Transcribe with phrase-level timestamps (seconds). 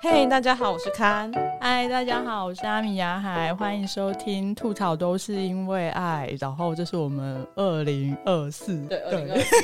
[0.00, 1.32] 嘿，hey, 大家好，我是康。
[1.60, 6.32] 嗨，大家好，我是阿米亚海，欢迎收听吐槽都是因为爱。
[6.38, 9.56] 然后这是我们二零二四对二零二四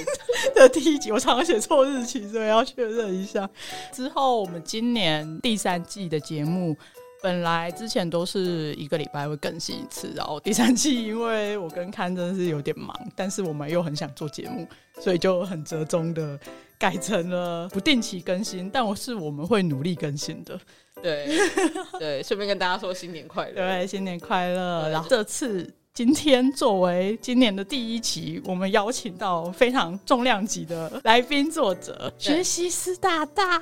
[0.57, 3.49] 的第一集，我常常写错日期，所以要确认一下。
[3.93, 6.77] 之后我们今年第三季的节目。
[7.25, 14.69] 本来之前都是一个礼拜会更新一次，然后第三期因为我跟刊真的是有点忙，但是我们又很想做节目，
[15.01, 16.39] 所以就很折中的
[16.79, 20.61] 改成了不定期更新，但我是我们会努力更新的。
[21.01, 21.27] 对
[21.99, 24.91] 对，顺便跟大家说新年快乐，对，新年快乐。
[24.91, 25.73] 然后这次。
[25.95, 33.61] 今天作为今年的第一期，我们邀请到非常重量级的来宾作者，对学习师大大，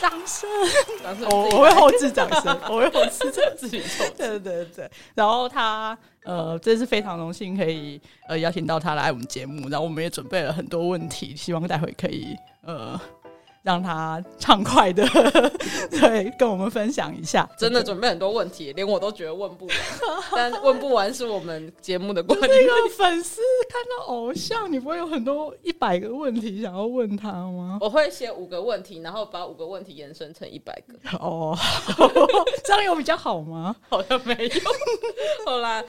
[0.00, 0.50] 掌声！
[1.30, 4.04] 我我会后置掌声， 我会后置这自己做。
[4.16, 13.00] 对对对，然后他呃，真是非常荣幸可以呃邀请到他来我们节目，然后我们也准备了很多问题，希望待会可以呃。
[13.62, 15.06] 让他畅快的
[15.90, 19.76] 对跟我们分享一下，真的准备很多问题，连我都觉得问不完，
[20.34, 22.46] 但问不完是我们节目的关系。
[22.46, 27.78] 那个粉丝看到偶像，你不会有很多一百个问题想要问他吗？
[27.80, 30.98] 我会写五个问题，然后把五个问题延伸成一百个。
[31.18, 31.56] 哦，
[32.64, 33.76] 这样有比较好吗？
[33.88, 34.50] 好像没有。
[35.46, 35.84] 后来，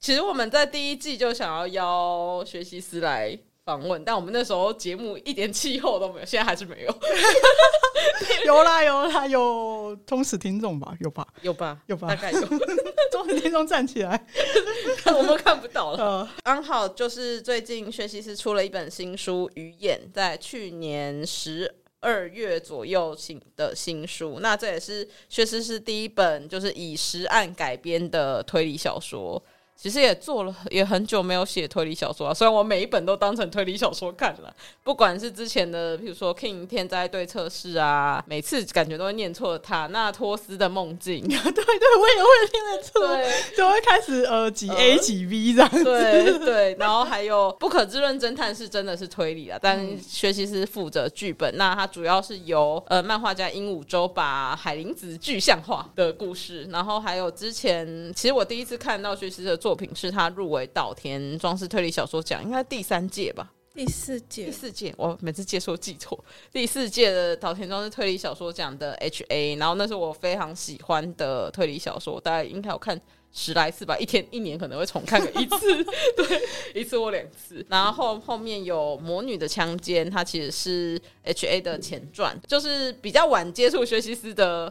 [0.00, 3.38] 其实我们在第一季就想要邀学习师来。
[3.64, 6.94] 访问，但我们那时候节目一点气候都没有，现在还是没有。
[8.44, 10.94] 有啦有啦有忠实听众吧？
[11.00, 11.26] 有吧？
[11.40, 11.80] 有吧？
[11.86, 12.08] 有吧？
[12.08, 12.40] 大概有
[13.10, 14.26] 忠实听众站起来，
[15.16, 16.28] 我们看不到了。
[16.42, 24.40] 刚、呃、好就是最近学习师出了一本新书《鱼眼》，在去年十二月左右新的新书。
[24.40, 29.42] 那这也是学习师第一本就是以实案改编的推理小说。
[29.76, 32.32] 其实也做了，也很久没有写推理小说啊。
[32.32, 41.20] 虽然我每一本都当成推理小说看了，不管是之前的，比如说《King 天灾对策室》啊，每次感觉都会念错他那托斯的梦境。
[41.26, 45.82] 对对，我也会念得错，对就会开始呃几 A 几 B 这样子。
[45.82, 59.58] 对对， 然后还有《不可知论侦探》是真的是推理啊，但学习师负责剧本，那它主要是由呃漫画家鹦鹉洲把海林子具象化的故事，然后还有之前其实我第一次看到学习的。
[59.64, 63.50] 作品是他入围岛田庄司推理小说奖，应该第三届吧？
[63.74, 64.94] 第四届，第四届。
[64.98, 73.00] 我每次接说记错，第四届的岛田庄司推理小说奖的 HA，然后那是我非常喜欢的推理小说，大概应该有看
[73.32, 75.82] 十来次吧，一天一年可能会重看个一次，
[76.14, 76.42] 对，
[76.74, 77.64] 一次或两次。
[77.70, 84.70] 然后后面有魔女的枪尖，它其实是 HA 的前传，就是比较晚接触学习师的。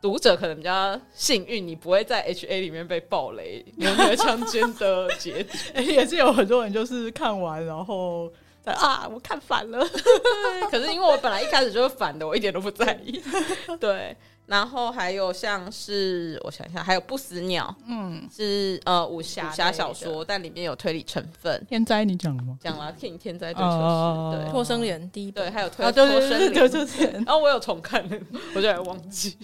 [0.00, 8.32] 读者可能比较幸运，你不会在 H A 里面被暴雷，有那个枪尖的结局， 也是有很多人就是看完然后
[8.64, 9.86] 啊，我看反了。
[10.70, 13.22] 可是因为我本来一开始就是反的，我一点都不在意。
[13.80, 14.16] 对。
[14.46, 21.64] 然后还有像是我想一下，还有不死鸟，嗯，是呃武侠武侠小说，但里面有推理成分。
[21.68, 22.56] 天灾你讲了吗？
[22.60, 28.08] 讲了，天天灾对策室，对，脱生莲第一对，还有推脱生莲，然后 我有重看，
[28.54, 29.36] 我就还忘记，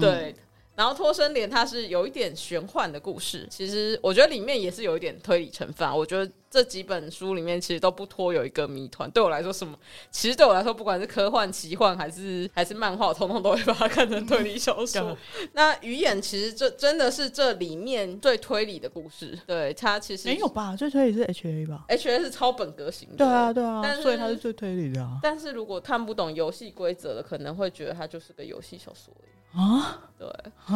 [0.00, 0.34] 对。
[0.74, 5.90] 然后脱生莲它是有一点玄幻的故事，其实我觉得里面也是有一点推理成分。
[5.90, 9.10] 我觉得这几本书里面其实都不脱有一个谜团。
[9.10, 9.78] 对我来说，什么
[10.10, 15.14] 其实对我来说，不管是科幻、奇幻还是还是漫画，我通通都会把它看成推理小说。
[15.52, 19.38] 那鱼眼其实这真的是这里面最推理的故事。
[19.46, 20.74] 对，它其实没有吧？
[20.74, 23.16] 最推理是 H A 吧？H A 是超本格型的。
[23.18, 23.82] 对啊，对啊。
[23.84, 25.18] 但是所以它是最推理的啊。
[25.22, 29.12] 但是如果看不懂游戏规则的，可能会觉得它就是个游戏小说。
[29.52, 30.28] 啊，对，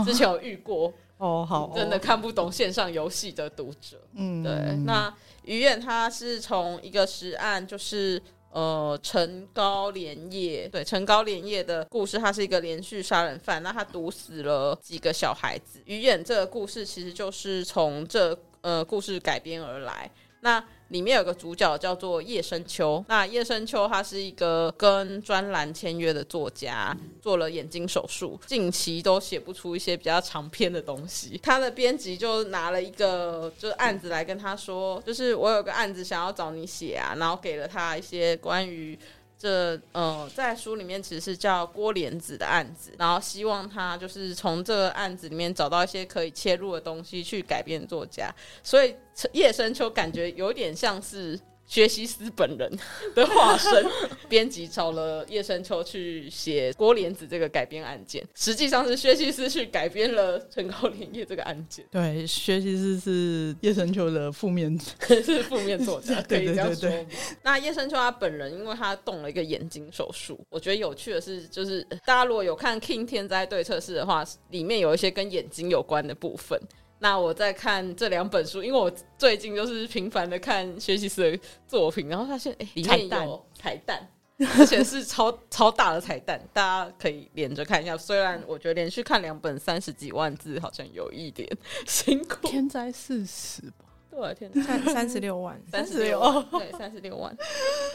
[0.04, 4.52] 之前有遇过哦，好，真的看不懂线上游戏的读者，嗯，对。
[4.86, 5.12] 那
[5.44, 8.20] 鱼眼他是从一个实案，就是
[8.52, 15.80] 呃，陈高连叶，对，陈高连叶的故事，他是一个连续杀人犯，那他毒死了几个小孩子。
[15.84, 20.10] 鱼眼这个故事其实就是从这呃故事改编而来。
[20.40, 31.40] 那里面有个主角叫做叶深秋，那叶深秋他是一个跟专栏签约的作家，做了眼睛手术，近期都写不出一些比较长篇的东西。
[31.42, 38.98] 他的编辑就拿了一个就案子来跟他说，就是我有个案子想要找你写啊，然后给了他一些关于。
[39.40, 48.30] 这呃，在书里面其实是叫郭莲子的案子，然后希望他就是从这个案子里面找到一些可以切入的东西去改变作家，
[48.62, 48.94] 所以
[49.32, 51.40] 叶深秋感觉有点像是
[51.70, 52.68] 薛西斯本人
[53.14, 53.86] 的化身，
[54.28, 61.86] 编辑找了叶深秋去写郭莲子这个改编案件，实际上是薛西斯去改编了《陈高莲叶》这个案件。
[61.88, 64.76] 对，薛西斯是叶深秋的负面，
[65.24, 66.90] 是负面作家， 可以这样说。
[67.44, 76.60] 那叶深秋他本人，因为他动了一个眼睛手术，我觉得有趣的是，就是大家如果有看《King 天灾对策室》的话，里面有一些跟眼睛有关的部分。
[77.00, 84.06] 那我在看这两本书，因为我最近就是频繁的看薛西斯的作品，然后发现哎，里面有彩蛋，
[84.58, 87.96] 而且是超超大的彩蛋，大家可以连着看一下。
[87.96, 91.48] 虽然我觉得连续看两本三十几万字好像有一点
[91.86, 92.46] 辛苦。
[92.46, 93.86] 天灾四十吧。
[94.10, 97.34] 对，天三三十六万， 三十六万，对，三十六万。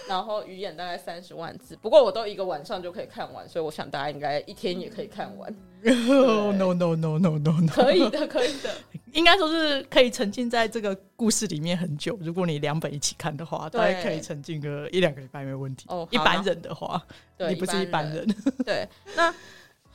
[0.08, 5.54] 然后鱼眼大概三十万字，不过我都一个晚上就可以看完，所以我想大家应该一天也可以看完。
[5.86, 8.74] no no no no no no，可以的，可以的，
[9.12, 12.18] 应该说是可以沉浸在这个故事里面很久。
[12.22, 15.86] 如果你两本一起看的话，大概可以沉浸个一两个礼拜没问题。
[15.90, 17.00] 哦，一般人的话，
[17.38, 18.26] 对，你不是一般人。
[18.66, 19.34] 对，那。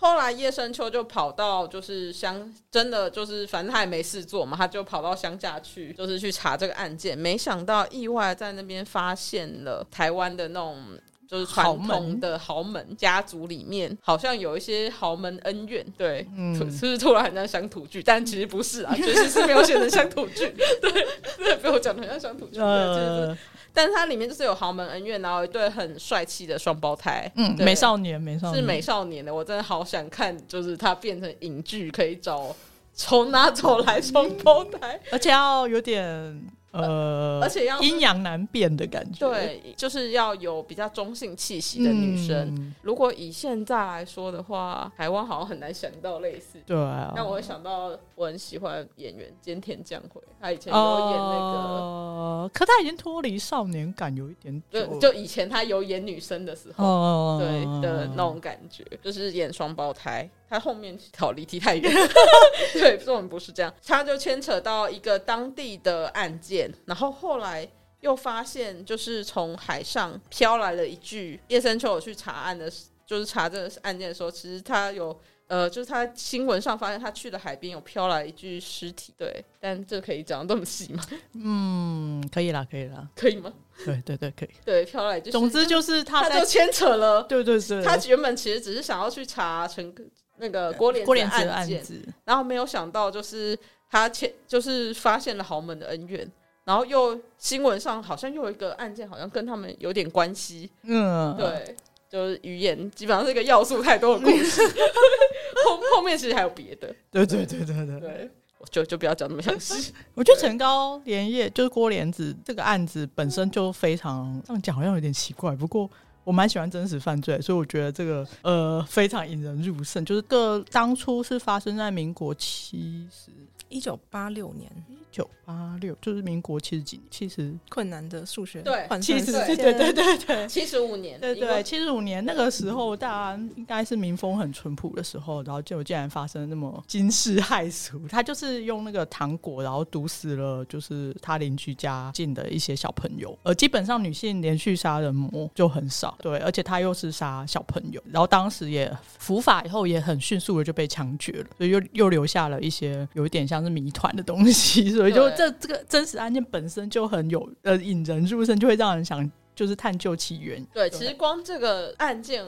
[0.00, 7.16] 后来叶深秋就跑到就是乡，真的就是反正他也没事做嘛，他就跑到乡下去，就是去查这个案件。
[7.16, 10.98] 没想到意外在那边发现了台湾的那种
[11.30, 15.86] 就是传统的豪门家族里面，好像有一些豪门恩怨。
[15.96, 18.02] 对，嗯，是不是突然很像乡土剧？
[18.02, 20.48] 但其实不是啊， 确实是没有写成乡土剧。
[20.82, 20.90] 对，
[21.38, 22.58] 对，被我讲的很像乡土剧。
[22.58, 23.36] 呃
[23.72, 32.52] 但是它里面就是有豪门恩怨，然后一对很帅气的双胞胎，嗯，美少年，美少年是美少年的，我真的好想看，就是它变成影剧，可以找
[32.92, 36.42] 从哪走来双胞胎，而且要有点。
[36.72, 42.54] 呃，而且要阴阳难辨的感觉，对，就是要有比较中性气息的女生。
[42.56, 46.58] 嗯、如果以现在来说的话，台湾好像很难想到类似。
[46.64, 60.28] 对啊，那我会想到我很喜欢演员菅田将晖，他以前有演那个，呃、可他已经脱离少年感有一点就，就以前他有演女生的时候，哦、对的那种感觉，就是演双胞胎。
[60.48, 61.92] 他后面考离题太远，
[62.74, 67.68] 对，这种不是这样，他就牵扯到一个当地的案件，然后后来
[68.00, 72.68] 又发现，就是从海上飘来了一具叶深秋有去查案的，
[73.06, 75.16] 就是查这个案件的时候，其实他有
[75.46, 81.04] 呃，就是他新闻上发现他去的海边有飘来一具尸体，对，但这可以讲这么细吗？
[81.34, 83.52] 嗯，可以啦，可以啦，可以吗？
[83.84, 89.94] 对对对，可以，对，飘来就是，总之就是他他就牵扯了，对对对，他原本其实只是想要去查陈。
[90.42, 93.54] 那个郭莲子案件，案子然后没有想到，就是
[93.90, 96.26] 他前就是发现了豪门的恩怨，
[96.70, 100.70] 然后又新闻上好像又有一个案件，好像跟他们有点关系。
[100.84, 101.74] 嗯，对，
[102.08, 104.62] 就是语言基本上是一个要素太多的故事，
[105.66, 106.94] 后后面其实还有别的。
[107.10, 108.30] 对对对对对，对，
[108.70, 109.92] 就就不要讲那么详细。
[110.14, 115.90] 我觉得陈高连夜就是郭莲子这个案子本身就非常这样讲，好像有点奇怪，不过。
[116.22, 120.04] 我蛮喜欢真实犯罪，所以我觉得这个呃非常引人入胜。
[120.04, 123.32] 就是个当初是发生在民国七十
[123.70, 138.06] 一九八六年，一九八六就是民国七十几年，七十困难的数学对，七十对对对对对七十五年，对对七十五年那个时候，大家应该是民风很淳朴的时候，然后就竟然发生那么惊世骇俗。
[138.08, 143.36] 他就是用那个糖果，然后毒死了就是他邻居家近的一些小朋友。
[143.42, 146.16] 而基本上女性连续杀人魔就很少。
[146.20, 160.64] 对，而且他又是杀小朋友，然后当时也伏法以后也很迅速的就被枪决了，所以又又留下了一些有一点像是谜团的东西， 所以就这这个真实案件本身就很有呃引人入胜，就会让人想就是探究其源。
[160.72, 162.44] 对，对其实光这个案件，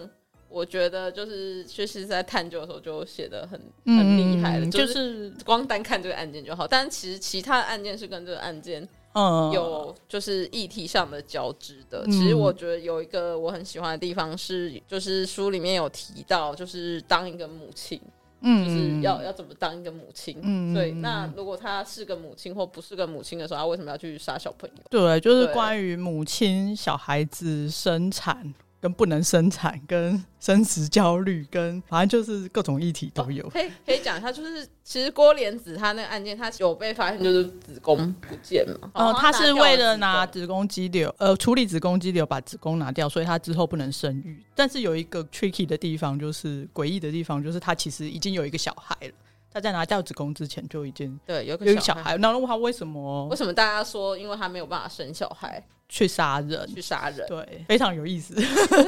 [0.48, 3.60] 我觉得就是确实在探究的时候就写的很
[3.96, 8.88] 很厉害了，嗯、就是光单看这个案件就好，但其实其他的案件是跟这个案件。
[9.14, 12.02] 嗯，有就是议题上的交织的。
[12.06, 18.00] 其实我觉得有一个我很喜欢的地方是，就是书里面有提到，就是当一个母亲，
[18.42, 20.38] 嗯，就是要要怎么当一个母亲。
[20.42, 20.92] 嗯，对。
[20.92, 24.82] 那如果她是个母亲或不是个母亲的时候，她为什么要去杀小朋友？
[24.90, 28.52] 对，就是关于母亲、小孩子生产。
[28.82, 33.46] 跟不能生产，跟生殖焦虑，跟反正就是各种议题都有。
[33.46, 38.90] 哦、可以可以讲一下，就是其实郭莲子她那个案件，她有被发现就是子宫不见嘛。
[38.94, 44.42] 哦，她是为了拿子宫肌瘤，呃，处理子宫肌瘤，把子宫拿掉，所以她之后不能生育。
[44.52, 49.12] 但是有一个 tricky 的地方，就是诡异的地方，就是她其实已经有一个小孩了。
[49.52, 52.16] 她在拿掉子宫之前就已经对有个小孩。
[52.16, 53.26] 那问他为什么？
[53.28, 55.62] 为什么大家说，因为他没有办法生小孩？
[55.88, 58.34] 去杀人，去杀人，对，非常有意思。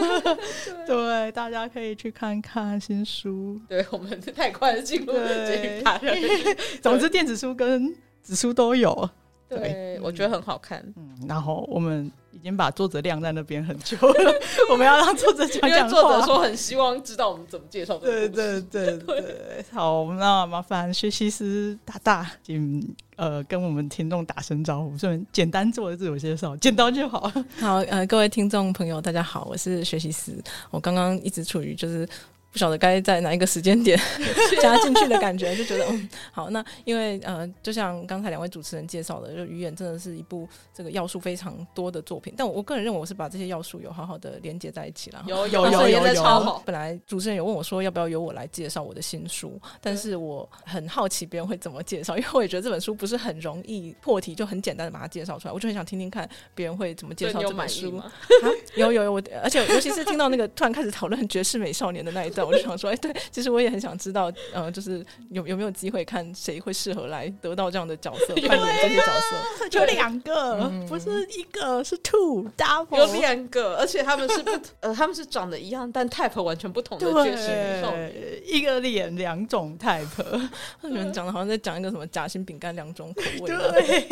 [0.89, 3.61] 对，大家可以去看看新书。
[3.69, 6.01] 对，我们太快的进入这一趴。
[6.81, 9.11] 总之，电子书跟纸书都有。
[9.51, 10.83] 对，我觉得很好看。
[10.97, 12.11] 嗯，然后我们已
[12.45, 14.35] 经把作者晾在那边很久了，
[14.71, 15.69] 我们要让作者讲讲话。
[15.79, 17.97] 因为作者说很希望知道我们怎么介绍。
[17.99, 27.33] 对对对 对，好，那麻烦学习师大大，请呃跟我们听众打声招呼，顺便简单做个自我介绍，简单就好。
[27.59, 30.33] 好，呃，各位听众朋友，大家好，我是学习师，
[30.71, 32.07] 我刚刚一直处于就是。
[32.55, 33.99] 不晓得该在哪一个时间点
[34.63, 36.51] 加进去的感觉，就觉得嗯好。
[36.51, 42.33] 那因为呃，就像刚才两位主持人介绍的，就《鱼眼》真的是一部这个要素非常多的作品。
[42.37, 45.25] 但我，我个人认为，我是把这些要素有好好的连接在一起了。
[45.27, 46.63] 有有有有有。
[46.65, 49.61] 本来主持人有问我说，要不要由我来介绍我的新书？
[49.81, 55.53] 但是我很好奇别人会怎么介绍，因为我也觉得这本书不是很容易破题，就很简单的把它介绍出来。
[55.53, 58.01] 我就很想听听看别人会怎么介绍这本书。
[58.77, 62.44] 有有有，我而且尤其是听到那个突然开始讨论绝世美少年的那一段。
[62.47, 69.69] 我就想说，哎，对，其实我也很想知道，呃，就是有有没有机会看谁会适合来得到这样的角色，扮演这些角色。
[69.69, 78.13] 就两个，嗯、不是一个，是 two double，有两个，而且他们是不，呃，他们是长得一样，但 type 完全不同的绝世美少年，
[78.45, 80.07] 一个脸两种 type，
[80.83, 83.49] 你们讲的好像在讲一个什么夹心饼干两种口味。
[83.49, 84.01] 对，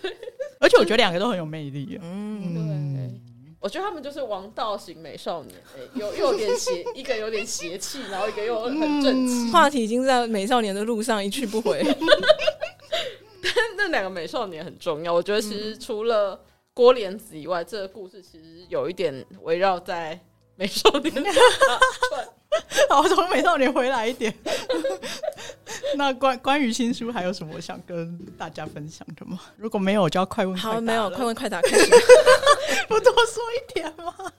[0.00, 0.16] 对
[0.58, 1.98] 而且我觉得两个都很有魅力。
[2.00, 3.01] 嗯，对。
[3.62, 9.52] 我觉得他们就是王道型美少年，欸、有又有点邪，一个有点邪气，然后一个又很正气。
[9.52, 11.80] 话题已经在美少年的路上一去不回。
[13.40, 16.40] 但那两个美少年很重要，我觉得其实除了
[16.74, 20.18] 郭莲子以外，嗯、这个故事其实有一点围绕在
[20.56, 21.14] 美少年。
[22.90, 24.34] 好，从美少年回来一点。
[25.96, 29.40] 那关关于新书还有什么想跟大家分享的吗？
[29.56, 30.74] 如果没有，我就要快问快答。
[30.74, 31.90] 好，没有，快问快答开始。
[32.88, 34.14] 不多说一点吗？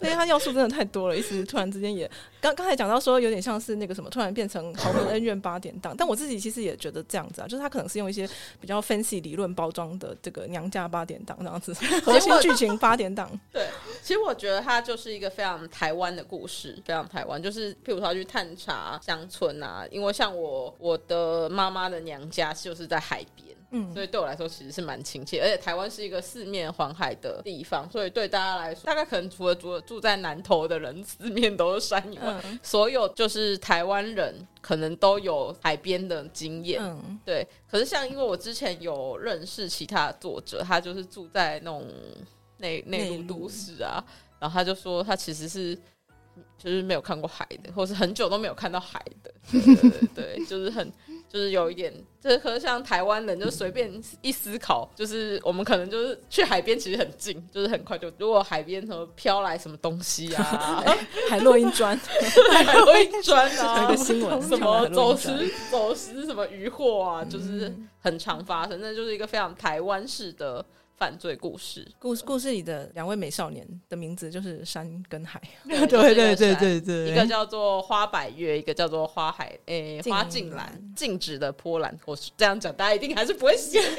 [0.00, 5.94] 因为他要素真的太多了，一时突然之间也刚刚才讲到说有点像是那个什么，突然变成豪门恩怨八点档。
[5.96, 8.28] 但我自己其实也觉得这样子啊，就是他可能是用一些
[8.60, 11.72] 比较 fancy 理论包装的这个娘家八点档这样子，
[12.04, 13.30] 核心剧情八点档。
[13.52, 13.68] 对，
[14.02, 23.48] 其实我觉得它就是一个非常台湾的故事，非常台湾，就是譬如说去探查乡村啊，因为像我我我的妈妈的娘家就是在海边。
[23.74, 36.82] 嗯，所以对我来说其实是蛮亲切，而且台湾是一个四面环海的地方，所以对大家来说，大概可能除了住住在南投的人四面都是山以外，嗯、所有就是台湾人可能都有海边的经验。
[36.82, 37.48] 嗯，对。
[37.66, 41.86] 可是像因为我之前有认识其他作者，他就是住在那种
[42.58, 44.04] 内内陆都市啊，
[44.38, 45.78] 然后他就说他其实是
[46.58, 49.32] 就是没有看过海的，或是很久都没有看到海的。
[49.50, 50.92] 对对对，对，就是很。
[51.32, 51.90] 就是有一点，
[52.20, 53.90] 就是和像台湾人，就随便
[54.20, 58.12] 一思考，就是我们可能就是去海边，其实很近，就是很快就。
[58.18, 60.84] 如果海边什么飘来什么东西啊，
[61.30, 61.98] 海洛因砖，
[62.52, 70.62] 海洛因砖啊， 有个新闻，什么走私走私什么渔获啊，就是很常发生，那就是一个非常台湾式的。
[71.02, 81.92] 犯罪故事，故事故事里的两位美少年的名字就是山跟海， 对对对对对对，一个叫做花百月，一个叫做花海，诶，花静兰，静止的波兰。
[82.04, 83.80] 我是这样讲，大家一定还是不会写。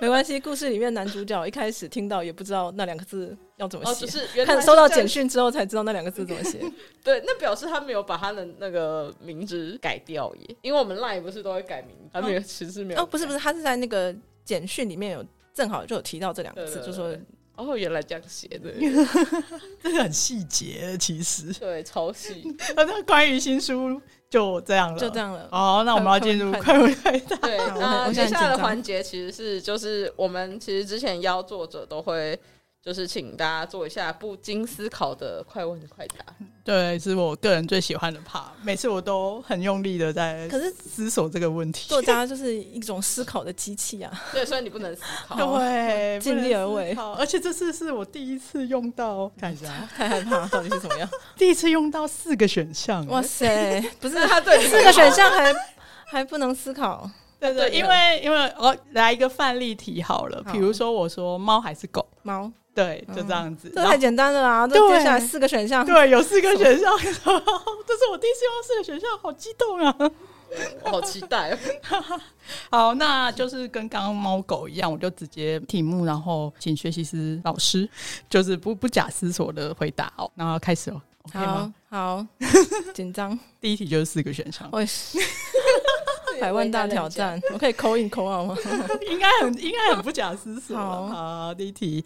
[0.00, 6.60] 没关系，故事里面男主角一开始听到也不知道那两个字要怎么写，哦就是、看收到简讯之后才知道那两个字怎么写。
[7.02, 13.00] 对，那表示他没有把他的那个名字改掉耶，因为我们 LINE 不是都会改名，他没有，其实没有。
[13.00, 14.14] 哦，不是不是，他是在那个。
[14.48, 17.14] 简讯里面有正好就有提到这两个字，就说
[17.54, 18.72] 哦，原来这样写的，
[19.82, 22.42] 这个很细节，其实 对，超细。
[22.74, 24.00] 那关于新书
[24.30, 25.46] 就这样了，就这样了。
[25.52, 27.36] 哦，那我们要进入快问快答。
[27.36, 32.40] 对， 那接下来的环节其实是就是我们其实之前邀作者都会。
[32.88, 36.24] 就是请大家做一下不经思考的快问快答。
[36.64, 38.44] 对，是我个人最喜欢的 part。
[38.62, 41.86] 每次我都很用力的在，可是思索这个问题。
[41.86, 44.10] 作家就是一种思考的机器啊。
[44.32, 45.58] 对，所以你不能思考。
[45.58, 46.96] 对，尽力而为。
[47.18, 51.06] 而且这次是我第一次用到，看一下， 太害怕，到底是怎么样？
[51.36, 53.06] 第一次用到四个选项。
[53.08, 55.54] 哇塞， 不是他对四个选项还
[56.06, 57.10] 还不能思考。
[57.38, 62.08] 对对，因为因为我来一个范例题好了，比如说我说猫还是狗？
[62.22, 62.50] 猫。
[62.74, 64.66] 对，就这样子，这太简单了啦！
[64.66, 67.20] 对，接下来四个选项，对，有四个选项， 这是
[68.10, 69.94] 我第一次用四个选项，好激动啊！
[70.84, 71.58] 我好期待。
[72.70, 77.88] 好，那就是跟刚刚猫狗一样，我就直接题目，然后请学习师老师，
[78.30, 80.30] 就是不不假思索的回答哦。
[80.34, 81.74] 然后开始哦，OK 吗？
[81.90, 82.26] 好，
[82.94, 83.38] 紧张。
[83.60, 85.18] 第一题就是四个选项，我也是。
[86.40, 88.56] 百万大挑战，我可以 call in call out 吗？
[89.10, 90.76] 应该很应该很不假思索。
[90.76, 92.04] 好，第一题。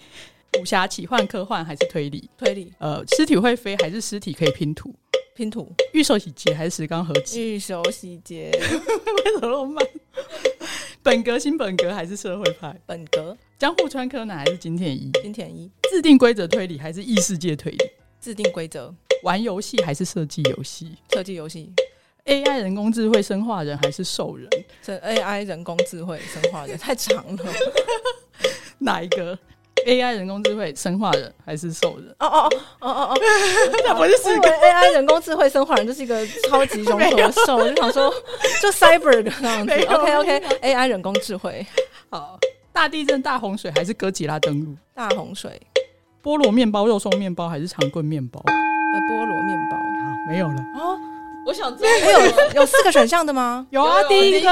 [0.60, 2.28] 武侠、奇幻、科幻还是推理？
[2.36, 2.72] 推理。
[2.78, 4.94] 呃，尸体会飞还是尸体可以拼图？
[5.34, 5.72] 拼图。
[5.92, 7.54] 玉手洗洁还是石刚合集？
[7.54, 8.50] 玉手洗洁。
[8.60, 9.86] 为什么那么慢？
[11.02, 12.78] 本格、新本格还是社会派？
[12.86, 13.36] 本格。
[13.58, 15.10] 江户川柯南还是金田一？
[15.22, 15.70] 金田一。
[15.90, 17.78] 制定规则推理还是异世界推理？
[18.20, 18.94] 制定规则。
[19.22, 20.96] 玩游戏还是设计游戏？
[21.12, 21.72] 设计游戏。
[22.26, 24.48] AI 人工智慧生化人还是兽人？
[24.82, 27.44] 这 AI 人工智慧生化人太长了，
[28.78, 29.36] 哪一个
[29.86, 32.08] ？AI 人工智慧生化人还是兽人？
[32.20, 33.14] 哦哦哦哦哦
[33.90, 33.96] 哦！
[33.98, 38.12] 我是以为 AI 人工智慧生化人就是一个超级融合兽，我就想说
[38.62, 39.72] 就 Cyber 那样子。
[39.72, 41.66] OK OK，AI 人工智慧。
[42.10, 42.38] 好，
[42.72, 44.74] 大地震、大洪水还是哥吉拉登陆？
[44.94, 45.60] 大洪水。
[46.22, 48.40] 菠萝面包、肉松面包还是长棍面包？
[48.46, 49.76] 呃，菠萝面包。
[49.76, 50.56] 好，没有了。
[50.78, 50.98] 哦。
[51.46, 51.88] 我想知道
[52.54, 53.66] 有有四个选项的吗？
[53.70, 54.50] 有啊，第一个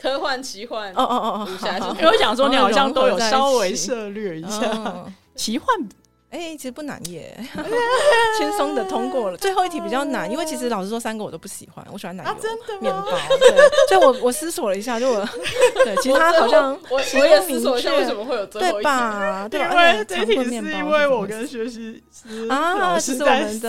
[0.00, 0.90] 科幻、奇幻。
[0.94, 1.48] 哦哦哦
[1.80, 4.60] 哦，因为我想说你好像都有稍微涉猎一下
[5.34, 5.66] 奇幻。
[6.36, 7.34] 哎、欸，其实不难耶，
[8.36, 9.36] 轻松的通过了。
[9.38, 11.84] 最后一题比较难，因为其实老实说，三个我都不喜欢。
[11.92, 13.18] 我喜欢奶油、啊、真的面包。
[13.38, 13.48] 对，
[13.88, 15.26] 所以我我思索了一下，就我
[15.84, 18.78] 对其他好像我我也思索一下，为什么会有最后一题？
[18.78, 19.48] 对吧？
[19.50, 22.02] 对，因为这题是因为我跟学习
[22.48, 23.60] 啊，是我们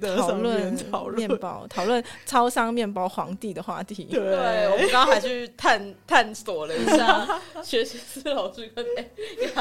[0.00, 4.04] 的讨论讨论面包，讨论超商面包皇帝的话题。
[4.10, 7.26] 对，我们刚刚还去探探索了一下
[7.64, 8.84] 学习师老师跟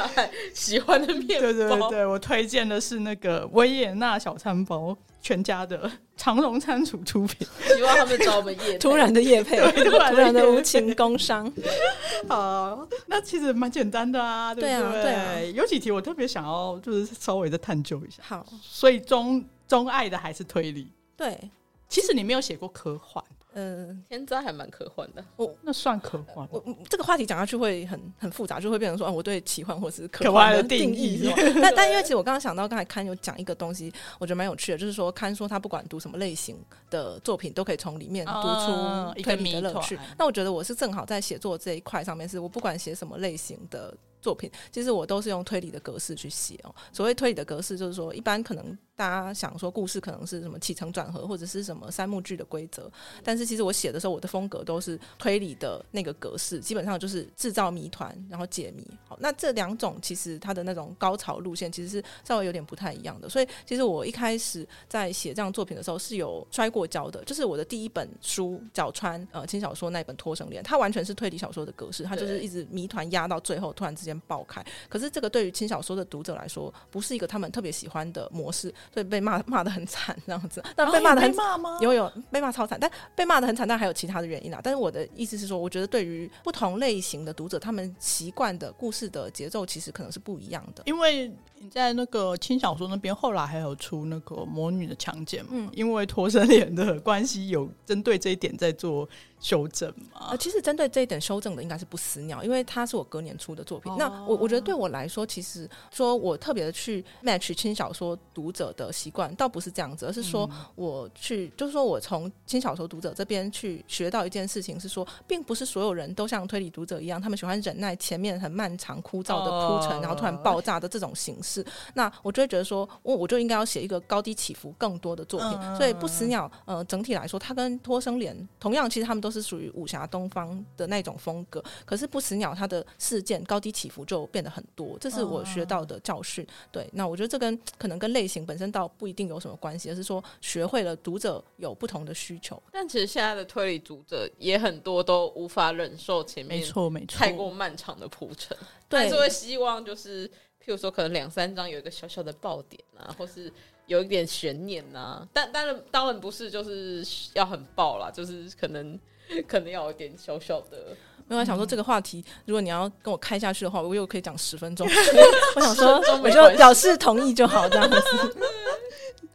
[0.06, 1.48] 哎喜欢的面包。
[1.48, 2.36] 对对对，我推。
[2.36, 7.46] 推荐的是那个维也纳小餐包，全家的长荣餐厨出品。
[7.76, 11.52] 希望他们找我们业突然的业 配，突然的无情工伤。
[12.30, 15.42] 好，那其实蛮简单的啊，对啊，对，对啊。
[15.54, 18.24] 有几题我特别想要，就是稍微的探究一下。
[18.24, 20.88] 好，所以钟钟爱的还是推理？
[21.18, 21.52] 对，
[21.90, 23.22] 其实你没有写过科幻。
[23.58, 26.46] 嗯，天灾还蛮科幻的，哦，那算科幻。
[26.52, 31.36] 我这个话题讲下去会很很复杂，就会变成说，啊，我对奇幻或是科幻的定义是吧？
[31.64, 36.58] 但但因为其实我刚刚想到，刚才看有讲一个东西，我觉得蛮有趣的，就是说看说他不管读什么类型
[36.90, 39.98] 的作品，都可以从里面读出推理的乐趣。
[40.18, 46.76] 那我觉得我是正好在写作这一块上面，是我不管写什么类型的作品，其实我都是用推理的格式去写哦。
[46.92, 48.78] 所谓推理的格式，就是说一般可能。
[48.96, 52.90] 大家想说故事可能是什么起承转合，或者是什么三幕剧的规则，
[53.24, 58.86] 但是其实我写的时候，我的风格都是推理的那个格式，基本上就是制造谜团，然后解谜。
[59.06, 63.28] 好，那这两种其实它的那种高潮路线其实是稍微有点不太一样的。
[63.28, 74.66] 所以其实我一开始在写这样作品的时候是有摔过跤的，就是我的第一本书角川呃轻小说那本《脱绳恋》，它完全是推理小说的格式，它就是一直谜团压到最后突然之间爆开。
[74.88, 78.74] 可是这个对于轻小说的读者来说，不是一个他们特别喜欢的模式。
[78.94, 84.60] 所以被骂骂的很惨这样子，但被骂的很惨，有有被骂超惨，但被骂的很惨，但还有其他的原因啊。
[84.64, 90.84] 但是我的意思是说，我觉得对于不同类型的读者，他们习惯的故事的节奏其实可能是不一样的。
[90.86, 91.32] 因为
[91.66, 99.10] 你在那个轻小说那边，后来还有出那个魔女的强奸，嗯，因为脱身脸的关系，有针对这一点在做。
[99.38, 100.30] 修正嘛？
[100.32, 103.92] 呃，其实针对这一点修正的应该是不死鸟，因为它是我隔年出的作品。
[103.92, 121.55] 哦、那我我觉得对我来说，其实说我特别的去 match 轻小说读者的习惯，倒不是这样子，而是说我去，嗯、就是说我从轻小说读者这边去学到一件事情，是说，并不是所有人都像推理读者一样，他们喜欢忍耐前面很漫长枯燥的铺陈，哦、然后突然爆炸的这种形式。
[121.94, 125.58] 那我就会觉得说，我我就应该要写一个高低起伏更多的作品。
[125.62, 129.46] 嗯、所以不死鸟，呃，整体来说，它跟托生莲同样，其实他们都是。
[129.46, 136.44] 属于武侠东方的那种风格，可是不死鸟它的事件高低起伏就变得很多，这是我学到的教训。
[136.72, 142.60] 对，那我觉得这跟可能跟类型本身倒不一定有什么关系，而是说学会了读者有不同的需求。
[142.72, 148.58] 但其实现在的推理读者也很多都无法忍受前面没错没错太过漫长的铺陈，
[148.90, 150.28] 对，是会希望就是
[150.66, 153.52] 譬如说可能两三章有一个小小的爆点啊，或是。
[153.88, 159.00] 有一点悬念呐、啊，但当然当然不是，就是要很爆啦，就是可能
[159.48, 160.98] 可能要有点小小的。
[161.28, 164.88] 没有想说这个话题，如果你要跟我开下去的话，我又可以讲十分钟。
[165.56, 167.96] 我想说，我就表示同意就好，这样子。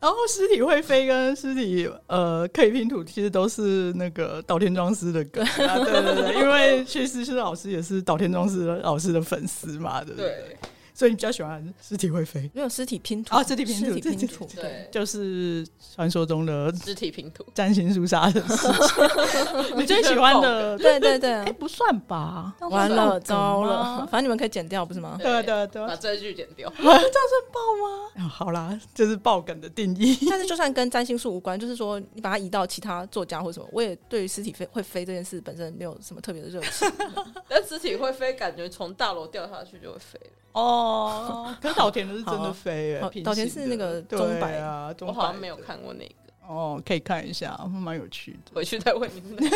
[0.01, 5.79] 然后尸体会飞跟尸体呃可以拼图，其实都是那个岛田庄司的歌、啊。
[5.79, 10.29] 对对对，因为薛师师老师也是岛田庄司老师的粉丝嘛，对不对？
[10.29, 10.57] 对
[11.01, 12.51] 所以你比较喜欢尸体会飞？
[12.53, 19.77] 没有尸体拼图啊，尸体拼图，尸体拼图，对，就是传说中的尸体拼图，占星术杀人事件。
[19.81, 20.77] 你最喜欢的？
[20.77, 22.55] 对对对，哎，不算吧？
[22.71, 25.17] 完了，糟了，反正你们可以剪掉，不是吗？
[25.19, 27.03] 对对对，把这句剪掉， 这样算
[27.51, 28.29] 爆吗？
[28.29, 30.19] 好啦，这是爆梗的定义。
[30.29, 36.87] 但是就算跟占星术无关，就是说你把它移到其他作家或什么，我也对于尸体飞会飞这件事本身没有什么特别的热情。
[37.49, 40.21] 但尸体会飞，感觉从大楼掉下去就会飞
[40.53, 46.15] 哦， 可是岛田的是真的飞哎，岛田是那个钟摆啊，我好像没有看过那个
[46.47, 49.39] 哦，可以看一下，蛮有趣的，回去再问你们。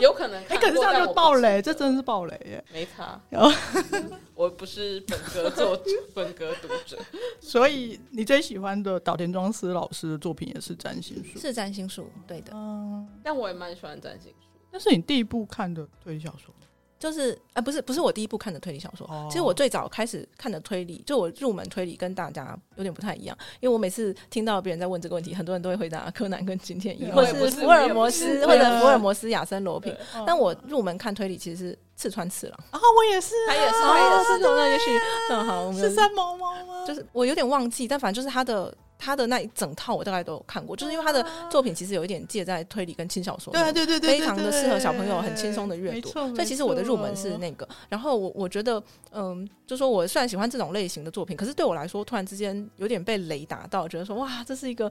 [0.00, 0.42] 有可能。
[0.44, 2.64] 哎，可是这样就爆雷，这真的是爆雷耶！
[2.72, 3.20] 没差，
[4.34, 6.98] 我不是本格作者本格读者，
[7.38, 12.52] 所以你最喜欢的岛田庄司老师的作品也是占星术，是占星术，对的。
[12.54, 14.48] 嗯，但我也蛮喜欢占星术。
[14.70, 16.54] 那是你第一部看的推理小说。
[17.00, 19.08] 就是啊，不是不是我第一部看的推理小说。
[19.30, 29.96] 其实我最早开始看的推理，就我入门推理跟大家有点不太一样，因为我每次听到别人在问这个问题，很多人都会回答柯南跟金田一，或者是福尔摩斯，或者福尔摩斯亚森罗苹。
[30.26, 34.38] 但我入门看推理其实是刺穿次郎啊，我也是，他也是，他也是。
[34.42, 34.90] 那也许
[35.30, 36.84] 嗯好，我们是三毛猫吗？
[36.86, 38.76] 就是我有点忘记，但反正就是他的。
[39.00, 46.10] 他的那一整套我大概都有看过，就是因为他的作品其实有一点介在推理跟轻小说，对对对对，非常的适合小朋友很轻松的阅读。
[46.10, 48.82] 所以其实我的入门是那个，然后我我觉得，
[49.12, 54.90] 嗯，就说我虽然喜欢这种类型的作品，可是对我来说，突然之间有点被雷打到，觉得说哇，这是一个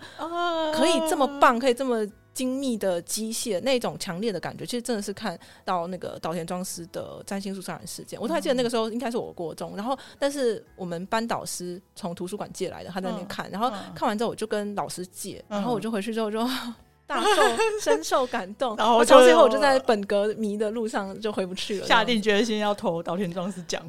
[0.74, 2.06] 可以这么棒，可以这么。
[2.34, 16.39] 精密的机械那种强烈的感觉，其实真的是看到那个岛田庄司的占星术杀人事件，我都还记得那个时候应该是我国中，然后但是我们班导师从图书馆借来的，他在那边看，然后看完之后我就跟老师借，然后我就回去之后就。
[17.10, 17.41] 大受
[17.82, 23.82] 深受感动， 然后从此以后我就在本格迷的路上就回不去了，下定决心要投岛田庄司奖。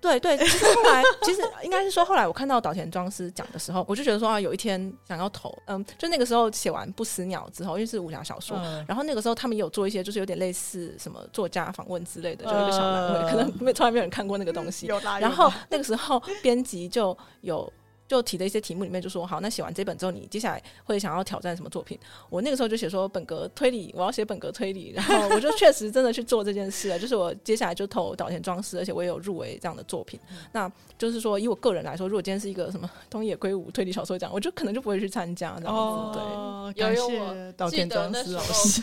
[0.00, 5.54] 对对，其实后来 其实应该是说，后来我看到岛田庄司奖的时候，我就觉得说啊，有一天想要投。
[5.66, 14.86] 嗯，就那个时候写完《不死鸟》之后，因为是武侠小说，嗯、然后那个时候他们有做一些，就是有点类似什么作家访问之类的，就一个小栏位，嗯、可能没从来没有人看过那个东西。
[14.86, 17.70] 有啦，然后那个时候编辑就有。
[18.06, 21.98] 就提的一些题目里面就说好，那写完这本之后，你接下来会想要挑战什么作品？
[22.28, 26.98] 我那个时候就写说本格推理，我要写本格推理，然后我就确实真的去做这件事了。
[26.98, 30.20] 就是我接下来就投岛田庄司，而且我也有入围这样的作品。
[30.30, 36.18] 嗯、那就是说，以我个人来说，如果今天是一个什么东野圭吾推理小说奖，我就可能就不会去参加这样子。
[36.18, 38.82] 哦、对，感谢岛田庄司老师。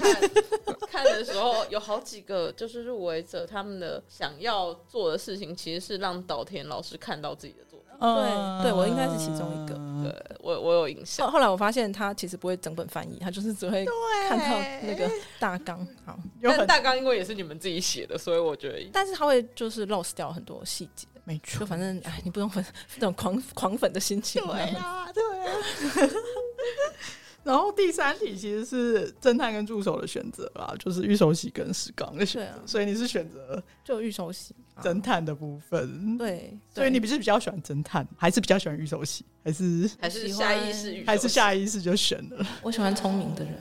[0.89, 7.59] 看的时候有好几个就是入围者，他们的想要做的事情其实是让岛田老师看到自己的。
[8.01, 9.79] 对，对我应该是其中一个。
[10.03, 11.27] 对我，我有印象。
[11.27, 13.85] 后后来我发现他其实不会整本翻译，他就是只会
[14.27, 15.07] 看到那个
[15.39, 15.87] 大纲。
[16.03, 18.89] 好，但大纲因为也是你们自己写的，所以我觉得。
[18.91, 21.07] 但是他会就是 lost 掉很多细节。
[21.23, 24.43] 没错，就反正哎，你不用粉那 种狂狂粉的心情。
[24.43, 25.53] 对啊，对啊。
[27.43, 32.47] 然后第三题其实是侦探跟助手的选择啦，就是玉手洗跟石刚的选择。
[32.47, 36.17] 对啊，所以你是选择就玉手洗侦探的部分。
[36.17, 42.45] 对，所以你不是比较喜欢侦探，还是比较喜欢玉手洗，还是还是下意识，还是下意识就选了？
[42.61, 43.53] 我喜欢聪明的人。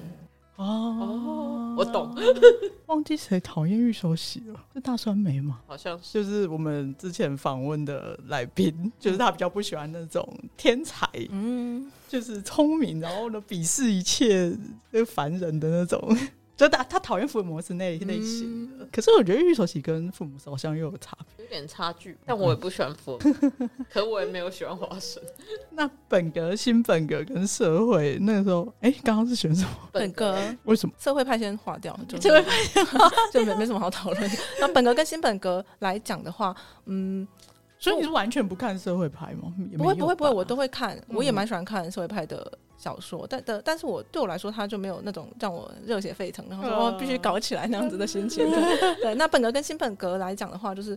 [0.61, 2.15] 哦，我懂。
[2.87, 4.61] 忘记谁讨厌玉手洗了？
[4.75, 5.61] 是大酸梅吗？
[5.67, 14.55] 好像是，就是我们之前访问的来宾，就是他比较不喜欢那种天才，嗯，就是聪明，然后呢，鄙视一切
[15.07, 16.15] 凡人的那种。
[16.61, 22.19] 就他他讨厌福尔摩斯那类型的，嗯、可是我觉得玉手洗跟福尔摩斯好像又有差别，有点差距。
[22.27, 23.53] 但我也不喜欢福尔摩斯，
[23.91, 25.23] 可我也没有喜欢华生。
[25.71, 29.71] 那本格、新本格跟社会那个时候，哎、欸，刚刚是选什么？
[29.91, 30.37] 本格？
[30.65, 30.95] 为什么？
[30.99, 32.53] 社会派先划掉，就社会派
[33.33, 34.31] 就没没什么好讨论。
[34.61, 37.27] 那本格跟新本格来讲的话，嗯，
[37.81, 39.53] 所以你是完全不看社会派吗？
[39.77, 42.53] 不会不会不会，我都会看，我也蛮喜欢看社会派的。
[42.77, 48.51] 小说，但的，但是我对我来说，他就没有那种让我热血沸腾，然后说我必须搞起来那样子的心情。
[49.03, 50.97] 对，那本格跟新本格来讲的话，就是。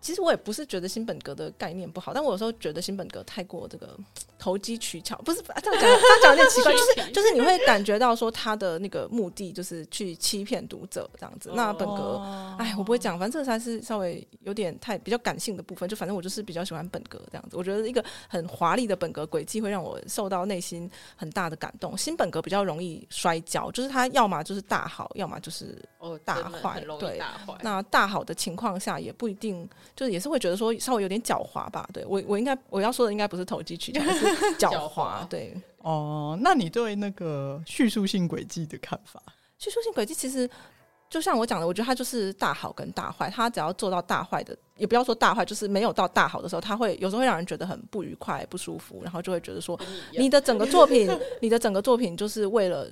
[0.00, 3.98] 其实我也不是觉得新本格的概念不好，但我有时候觉得新本格太过这个
[4.38, 11.50] 投机取巧，不是这样讲，这样讲有点奇怪， 就是就是你会感觉到说他的那个目的就是去欺骗读者这样子。
[11.52, 12.22] 那本格，
[12.58, 15.88] 哎，我不会讲，反正这才是稍微有点太比较感性的部分。
[15.88, 21.98] 就反正我就是比较喜欢本格这样子，我觉得一个很华丽的本格轨迹会让我受到内心很大的感动。
[21.98, 26.80] 新本格比较容易摔跤，就是他要么就是大好，要么就是哦大坏。
[27.00, 27.20] 对，
[27.60, 29.68] 那大好的情况下也不一定。
[29.98, 35.52] 就是也是会觉得说稍微有点狡猾吧，对，我我应该我要说的应该不是投机取巧，是 狡猾，对。
[35.78, 39.20] 哦，那你对那个叙述性轨迹的看法？
[39.58, 40.48] 叙述性轨迹其实
[41.10, 49.76] 就像我讲的，我觉得它就是大好跟大坏，它只要做到大坏的，也不要说大坏，就是没有到大好的时候，它会有时候会让人觉得很不愉快、不舒服，然后就会觉得说
[50.16, 51.10] 你的整个作品，
[51.42, 52.86] 你的整个作品就是为了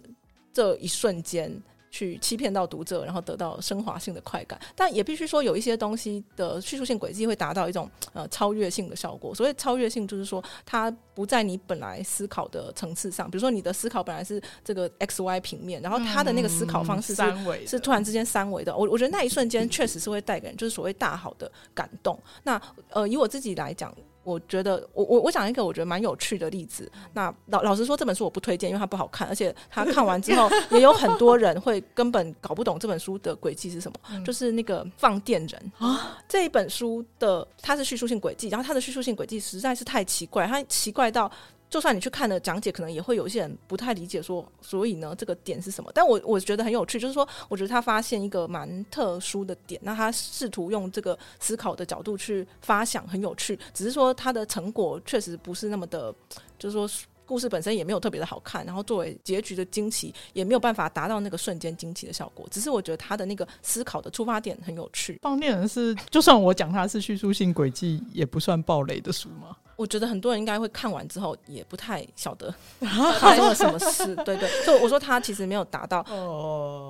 [0.53, 1.63] 这一瞬间。
[1.91, 9.35] 去欺骗到读者，然后得到升华性的快感，但也必须说有一些东西的叙述性轨迹会达到一种 呃超越性的效果。
[9.35, 13.31] 所谓超越性，就是说它不在你本来思考的层次上。
[13.31, 18.77] 比如说你的思考本来是这个 X Y 平面，然后它的那个思考方式是、嗯、三维，是突然之间三维的。
[18.77, 22.19] 我我觉得那一瞬间确实是会带给人就是所谓大好的感动。
[22.43, 23.95] 那呃，以我自己来讲。
[24.27, 26.91] 我觉得我我我讲一个我觉得蛮有趣的例子。
[27.13, 33.97] 那老老实说，这本书我不推荐，因为它不好看，而且他看完之后 也有很多人会根本搞不懂这本书的轨迹是什么。
[34.11, 41.31] 嗯、就是那个放电人啊，这一本书的它是叙述性轨迹，然后它的叙述性轨迹实在是太奇怪，它奇怪到。
[41.69, 45.91] 就算你去看了讲解，可能也会有一些人不太理解，说所以呢，这个点是什么？
[45.93, 53.59] 但我我觉得很有趣，就是说，我觉得他发现一个蛮特殊的点，那他试图用这个思考的角度去发想，很有趣。
[53.75, 56.15] 只是说他的成果确实不是那么的，
[56.59, 56.89] 就是说
[57.27, 62.47] 故事本身也没有特别的好看，然后作为结局的惊奇也没有办法达到那个瞬间惊奇的效果。
[62.49, 65.19] 只是我觉得他的那个思考的出发点很有趣。
[65.21, 69.57] 放电人是，就算我讲他是叙述性轨迹，也不算暴雷的书吗？
[69.77, 72.53] 我觉得很多人应该会看完之后也不太晓得
[73.21, 76.03] 发生了什么事，对对，所以我说他其实没有达到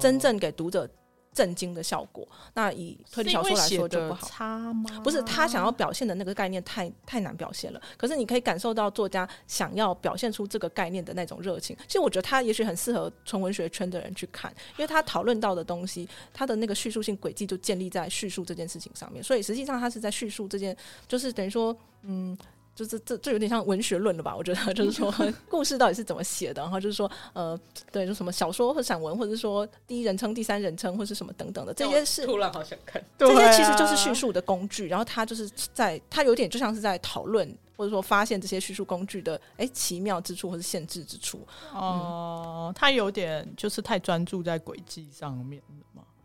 [0.00, 0.88] 真正给读者
[1.34, 2.26] 震惊的效果。
[2.54, 5.00] 那以推理小说来说就不好，差吗？
[5.04, 7.82] 不是他想要表现的那个概念太太难表现了。
[7.98, 11.76] 可是你可以感受到作家想要表现出这个概念的那种热情。
[11.86, 19.22] 其实我觉得他也许很适合纯文学圈的人去看，因为他讨论到的东西，他的那个叙述性轨迹就建立在叙述这件事情上面。
[19.22, 20.74] 所以实际上他是在叙述这件，
[21.08, 22.36] 就是等于说，嗯。
[22.76, 24.36] 就是这这有点像文学论了吧？
[24.36, 25.12] 我觉得就是说，
[25.48, 27.58] 故事到底是怎么写的，然后就是说，呃，
[27.90, 34.86] 对，就什么小说或散文，或者是说第一人称、第三人称，或是什么等等的这些是突然好想看，这些其实就是叙述的工具。
[34.88, 41.40] 然后他就是在他有点就像是在讨论，或者说发现这些叙述工具的哎奇妙之处或是限制之处。
[41.72, 45.62] 哦、呃，他有点就是太专注在轨迹上面。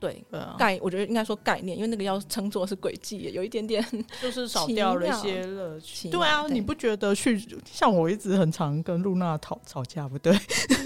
[0.01, 0.25] 对，
[0.57, 3.85] 概我觉得应该说概念，因为那个要称作是轨迹，有一点点
[4.19, 6.09] 就是少掉了一些乐趣。
[6.09, 7.39] 对啊，你不觉得叙
[7.71, 10.35] 像我一直很常跟露娜吵吵架，不对？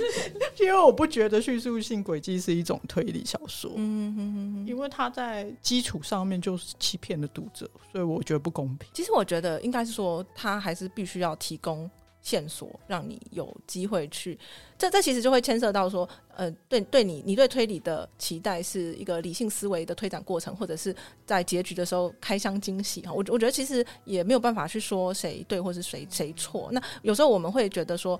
[0.60, 8.90] 因为我不觉得叙述性轨迹是一种推理小说，嗯哼哼哼，因为它在基础上面就是欺骗了读者，所以我觉得不公平。
[8.94, 11.90] 其实我觉得应该是说，它还是必须要提供。
[12.26, 14.36] 线索让你有机会去，
[14.80, 23.14] 这这其实就会牵涉到说，呃，对对你你对推理的期待是一个理性思维的推展过程，或者是在结局的时候开箱惊喜哈。
[23.14, 26.68] 我我觉得其实也没有办法去说谁对或是谁谁错。
[26.72, 28.20] 那有时候我们会觉得说。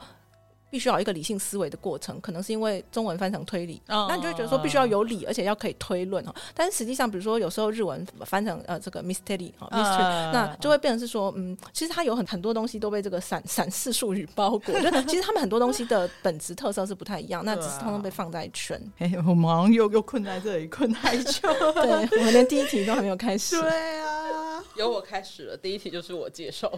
[0.70, 6.36] 必须要有一个理性思维的过程，可能是因为中文翻成推理，那、oh, 你就会觉得说必须要有理，而且要可以推论哈。
[6.54, 14.80] 但是实际上，比如说有时候日文翻成呃这个 mystery 哈 mystery，、uh, 那就会变成是说，嗯，其实它有很很多东西都被这个散 散式术语包裹。
[14.82, 18.80] 就 其实他们很多东西的本质特色是不太一样，那只是通通被放在一圈。
[18.98, 21.48] 哎、欸，我们好像又又困在这里，困太久。
[21.74, 23.62] 对，我们连第一题都还没有开始。
[23.62, 26.72] 对啊，由我开始了，第一题就是我介绍。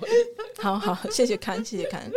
[0.60, 2.12] 好好，谢谢看，谢谢看。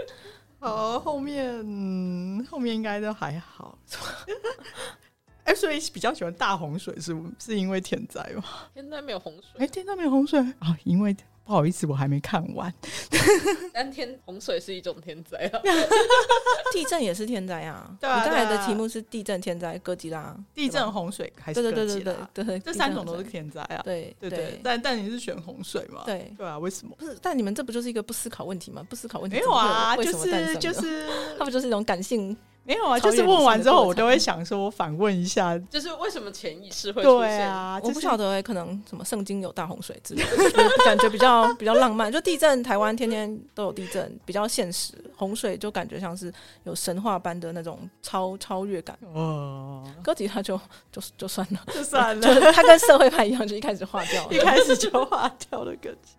[0.60, 3.76] 好，后面后面应该都还好。
[5.44, 8.44] 哎、欸，所以比较喜欢大洪水是是因为天灾吗？
[8.74, 9.50] 天灾没有洪水。
[9.54, 10.76] 哎、欸，天灾没有洪水啊？
[10.84, 11.16] 因为。
[11.50, 12.72] 不好意思，我还没看完。
[13.74, 15.58] 但天洪水是一种天灾啊，
[16.72, 17.90] 地震也是天灾啊。
[18.00, 22.14] 对啊，你刚才的题目是地震、天灾、哥吉拉、地震、洪水还是哥吉拉？
[22.32, 23.82] 对对对对对，这三种都是天灾啊。
[23.82, 26.04] 对对对，但但你是选洪水嘛？
[26.06, 26.94] 对对啊，为什么？
[26.96, 28.86] 不是，但你们这不就是一个不思考问题吗？
[28.88, 32.36] 不思考问题没有啊，就是就是， 它不就是一种感性？
[32.62, 37.28] 没有啊，就是问完之后，我都会想说，我反问一下，就是为什么潜意识会出现？
[37.28, 42.12] 对啊，我不晓得，可能什么圣经有大洪水之类的， 感觉比较比较浪漫。
[42.12, 44.92] 就地震，台湾天天都有地震，比较现实。
[45.16, 46.32] 洪水就感觉像是
[46.64, 48.96] 有神话般的那种超超越感。
[49.14, 50.58] 哦，歌吉他就
[50.92, 56.12] 就就算了，就算了，就他跟社会派一样，就一开始化掉了，一开始就化掉了歌吉。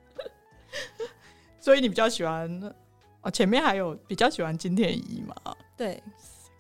[1.60, 2.74] 所以你比较喜欢
[3.22, 3.32] 哦？
[3.32, 5.36] 前面还有比较喜欢金田一嘛？
[5.78, 6.02] 对。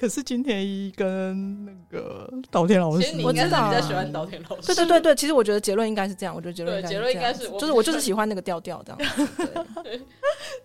[0.01, 4.65] 可是金田一跟那个岛田老师，其实你应该是比较喜欢岛田老师。
[4.65, 6.33] 对对对对，其实我觉得结论应该是这样。
[6.33, 8.99] 我觉得结论结论应该是，就是我就是喜欢那个调调这样。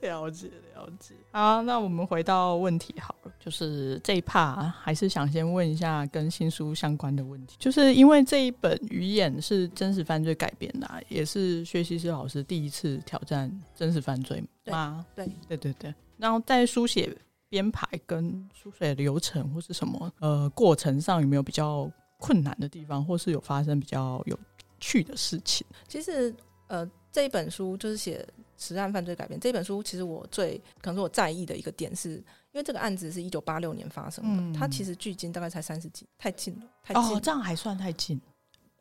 [0.01, 1.15] 了解了解。
[1.33, 15.05] 好，那我们回到问题好了，就是这一 part 还是想先问一下跟新书相关的问题，就是因为这一本《鱼眼》是真实犯罪改编的，也是薛西斯老师第一次挑战真实犯罪嘛？
[15.15, 15.95] 对对对对。
[16.17, 17.15] 然后在书写。
[17.49, 24.39] 编排跟书写流程或是什么呃过程上有没有比较困难的地方，或是有发生比较有
[24.81, 25.67] 趣的事情？
[25.87, 26.35] 其实
[26.67, 28.27] 呃这一本书就是写
[28.59, 37.09] 实案犯罪改编这本书，其实我最可能是我在意的一个点是，因为这个案子是一九八六年发生的，嗯、它其实距今大概才三十几，太近了，太近了。
[37.17, 38.21] 哦，这样还算太近。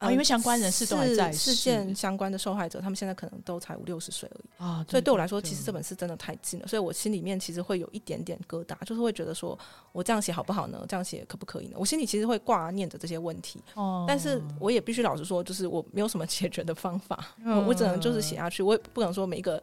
[0.08, 9.58] 啊，因为相关人士都还在事件相关的受害者，他们现在可能都才五六十岁而已啊，所以对我来说，其实这本是真的太近了，所以我心里面其实会有一点点疙瘩，就是会觉得说
[9.92, 10.86] 我这样写好不好呢？
[10.88, 11.78] 这样写可不可以呢？
[11.78, 19.62] 我心里其实会挂念着这些问题，哦，但是我也必须老实说，就是我没有什么解决的方法，我我只能就是写下去，我也不可能说每一个。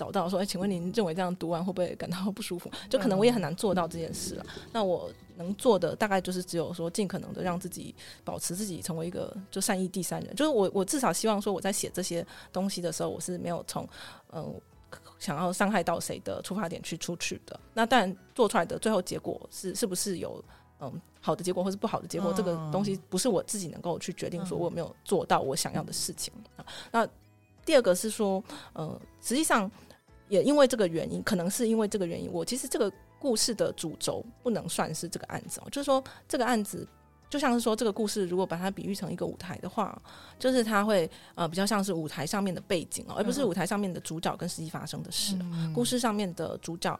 [0.00, 2.70] 找到说，哎，请问您认为这样读完会不会感到不舒服？
[2.88, 4.46] 就可能我也很难做到这件事了。
[4.72, 10.34] 那我能做的大概就是只有说，尽可能的让自己保持自己成为一个就善意第三人。
[10.34, 13.86] 就是我我至少希望说，我在写这些东西的时候，我是没有从
[14.32, 14.58] 嗯
[15.18, 17.60] 想要伤害到谁的出发点去出去的。
[17.74, 20.42] 那当然做出来的最后结果是是不是有
[20.80, 26.64] 嗯好的结果或是不好的结果，这个东西不是我自己能够去决定，说我有没有做到我想要的事情啊。
[26.90, 27.06] 那
[27.62, 29.70] 第二个是说，呃，实际上
[30.30, 36.88] 也因为这个原因，可能是因为这个原因，我其实这个故事的主轴不能算是这个案子哦，就是说这个案子
[37.28, 40.00] 就像是说这个故事，如果把它比喻成一个舞台的话，
[40.38, 45.36] 就是它会呃比较像是舞台上面的背景哦，而不是舞台上面的主角跟实际发生的事。
[45.40, 46.98] 嗯、故事上面的主角，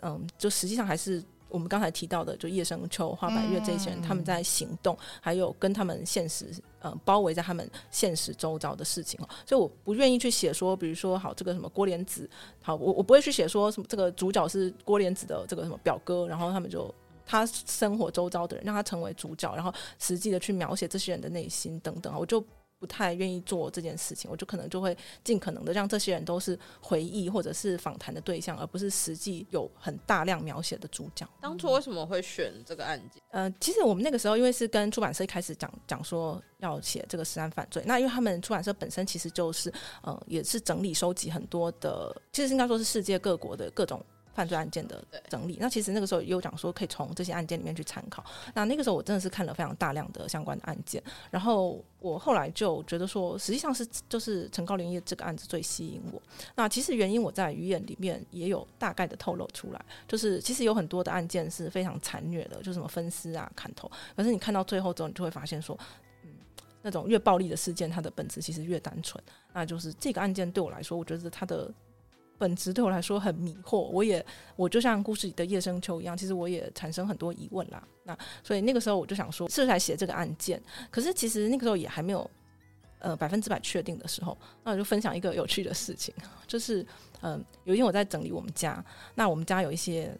[0.00, 1.22] 嗯、呃，就实际上还是。
[1.50, 6.46] 我们刚才提到的，就叶生秋、花白月这些人，嗯、他们在行动，还有跟他们现实，
[6.80, 9.28] 呃，包围在他们现实周遭的事情哦。
[9.44, 12.28] 所以我不愿意去写说，比如说，好这个什么郭莲子，
[12.62, 16.94] 好，我我不会去写说什么这个主角是郭莲子的这个什么表哥，然后他们就
[17.26, 22.44] 他生活周遭的人让他成为主角，然后实际的去描写这些人的内心等等，我就。
[22.80, 31.28] 不太愿意做这件事情，我就可能就会尽可能的让这些人都是回忆或者是访谈的对象，而不是实际有很大量描写的主角。
[31.42, 33.22] 当初为什么会选这个案件？
[33.30, 39.70] 呃，其实我们那个时候因为是跟出版社一开始讲讲说要写这个实案犯罪，那因为他们出版社本身其实就是
[40.02, 44.02] 呃也是整理收集很多的，其实应该说是世界各国的各种。
[44.32, 48.24] 犯罪案件的整理，那其实那个时候也有讲说可以从这些案件里面去参考。
[48.54, 56.22] 那那个时候我真的是看了非常大量的相关的案件，然后我后来就觉得说，实际上是就是陈高林业这个案子最吸引我。
[56.54, 63.90] 那其实原因我在鱼眼里面也有大概的透露出来，就是其实有很多的案件是非常残虐的，就什么分尸啊、砍头。
[64.16, 65.78] 可是你看到最后之后，你就会发现说，
[66.22, 66.30] 嗯，
[66.82, 69.22] 那种越暴力的事件，它的本质其实越单纯。
[69.52, 71.72] 那就是这个案件对我来说，我觉得它的。
[72.40, 74.24] 本质对我来说很迷惑，我也
[74.56, 77.86] 我就像故事里的叶生秋一样，其实我也产生很多疑问啦。
[78.02, 80.58] 那所以那个时候我就想说，是不是来写这个案件？
[80.90, 82.28] 可是其实那个时候也还没有
[82.98, 86.14] 呃百分之百确定的时候，那我就分享一个有趣的事情，
[86.46, 86.82] 就是
[87.20, 88.82] 嗯、呃，有一天我在整理我们家，
[89.14, 90.10] 那我们家有一些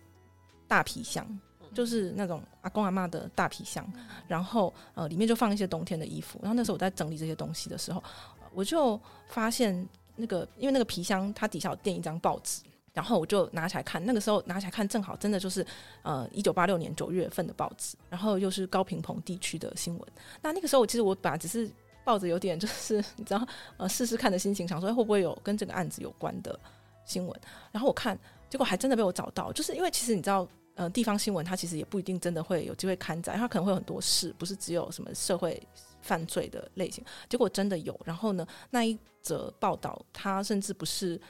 [0.68, 1.26] 大皮箱，
[1.72, 3.90] 就是那种阿公阿妈的大皮箱，
[4.28, 6.38] 然后呃里面就放一些冬天的衣服。
[6.42, 8.04] 然后那时候我在整理这些东西的时候，
[8.52, 9.88] 我就发现。
[10.16, 14.04] 那个，因为那个皮箱它底下有垫一张报纸，然后我就拿起来看。
[14.04, 15.64] 那个时候拿起来看，正好真的就是
[16.02, 20.08] 呃，一九八六年九月份的报纸，然后又是高平蓬地区的新闻。
[20.42, 21.70] 那那个时候，我其实我本来只是
[22.04, 23.46] 抱着有点就是 你知道
[23.76, 26.58] 呃试试看的心情，想说会不会有跟这个案子有关的
[27.04, 27.40] 新闻。
[27.72, 28.18] 然后我看，
[28.48, 35.60] 结果还真的被我找到，就是因为其实你知道呃，地方新闻它其实也不一定真的会有机会刊载，它可能会有很多事，不是只有什么社会。
[36.02, 37.94] 犯罪的类型，结果真的有。
[38.06, 41.20] 然后呢，那一则报道，他甚至不是，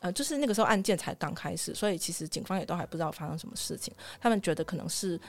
[0.00, 3.94] 呃，就是那个时候案件才刚开始，所以其实警方也都还不知道发生什么事情。
[4.20, 5.20] 他们觉得可能是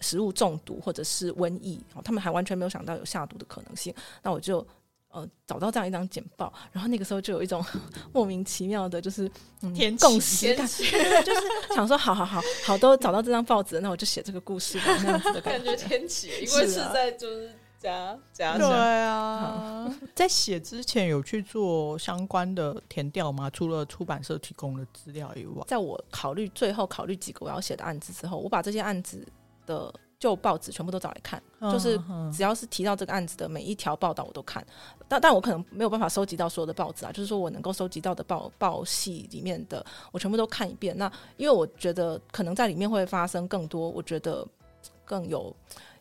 [0.00, 3.94] 食物中毒或者是瘟疫，他们还完全没有想到有下毒的可能性。
[4.22, 4.66] 那我就
[5.10, 7.62] 呃找到这样一张简报，然后那个时候就有一种
[8.12, 11.40] 莫名其妙的，就是嗯，天共识感，就是
[11.74, 17.52] 想说，好好好好，都找到这张报纸，那我就写这个故事吧，那样子的感觉， 感觉天启，因为是在就是。
[17.82, 23.50] 加加对啊，在写之前有去做相关的填调吗？
[23.50, 29.26] 除了出版社提供的资料以外，在我考虑最后考虑几个我要写的案子之后，我把这些案子
[29.66, 32.00] 的旧报纸全部都找来看，嗯、就是
[32.32, 34.64] 只要是提到这个案子的每一条报道我都看。
[35.08, 40.96] 但但我可能没有办法收集到所有的报纸啊，就是说我能够收集到的报报系里面的，我全部都看一遍。
[40.96, 44.46] 那因为我觉得可能在里面会发生更多，我觉得
[45.04, 45.52] 更有。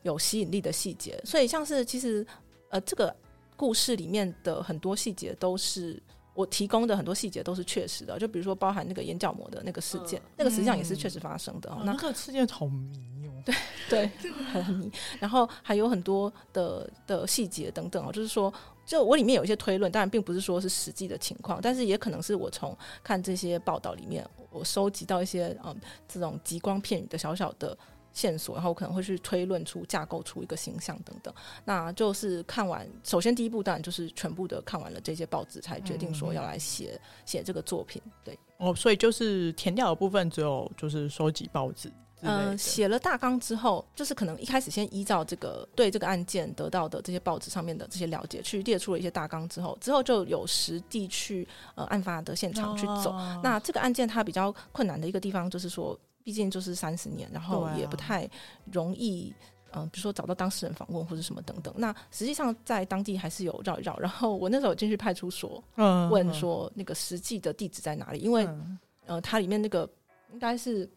[0.04, 2.26] 有吸引力的细节，所以像是其实
[2.70, 3.16] 呃，这个
[3.56, 6.02] 故事里面的很多细节都是
[6.34, 8.18] 我提供的，很多细节都是确实的。
[8.18, 11.70] 就比如说包含那个眼角膜的那个事件，嗯、那个实际上也是确实发生的。
[11.74, 13.44] 嗯、那，那个事件好迷哦，
[13.90, 14.32] 对对，
[14.64, 14.92] 很迷。
[15.20, 18.52] 然后还有很多的的细节等等哦，就是说，
[18.86, 27.78] 就我里面有一些推论，当然并不是说是实际的情况，但是也可能是我从看这些报道里面，我收集到一些嗯这种极光片语的小小的。
[28.14, 31.34] 线索，然后可能会去推论出、架构出一个形象等等。
[31.66, 38.02] 那就是看完，首先第一步当然就是全部的看完了这些报纸，才决定说要来写写、嗯、这个作品。
[38.24, 41.92] 对，哦，所以就是填掉的部分只有就是收集报纸。
[42.24, 53.12] 嗯，写了大纲之后，就是可能一开始先依照这个对这个案件得到的这些报纸上面的这些了解，去列出了一些大纲之后，之后就有实地去呃案发的现场去走。
[53.12, 56.00] 哦、那这个案件它比较困难的一个地方就是说。
[56.24, 58.30] 毕竟就是三十年，然后也不太
[58.72, 59.34] 容易，
[59.72, 61.74] 嗯、呃，比如说找到当事人访问或者什么等等。
[61.78, 63.98] 那实际上在当地还是有绕一绕。
[64.00, 68.20] 然后我那时候进去派出所，嗯，问说那个实际的地址在哪里？
[68.20, 68.48] 因为
[69.06, 69.90] 呃，它里面那个
[70.32, 70.90] 应该是。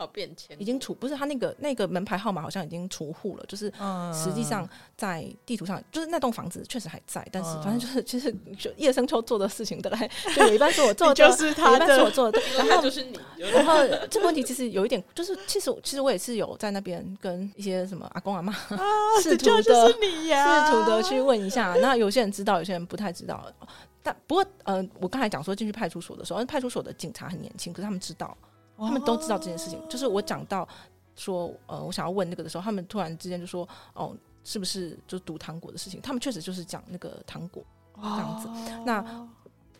[0.00, 3.72] 要变迁，已经除不是他那个那个门牌号码好像已经除户了，就是
[4.12, 13.18] 实际上在地图上，就是那栋房子确实还在，但是反正就是其实就叶生秋做的事情，大概就有一半是我做 的，就是他的，一半是我做的， 然后就是你，
[13.52, 13.74] 然后
[14.10, 18.52] 这个问题其实有一点，就是其实其实我也是有在那边跟一些什么阿公阿妈
[19.22, 19.92] 试图的试
[20.70, 23.46] 图的去问一下，那有些人知道，有些人不太知道，
[24.02, 28.34] 但不过呃，我刚才讲说进去派出所的时候，派出所的警察很年轻，可是他们知道。
[28.80, 30.66] 他们都知道这件事情，就是我讲到
[31.14, 36.00] 说，呃，我想要问那个的时候，他们突然之间就说，哦，是不是就读糖果的事情？
[36.00, 37.62] 他们确实就是讲那个糖果
[37.96, 38.48] 这样子。
[38.84, 39.28] 那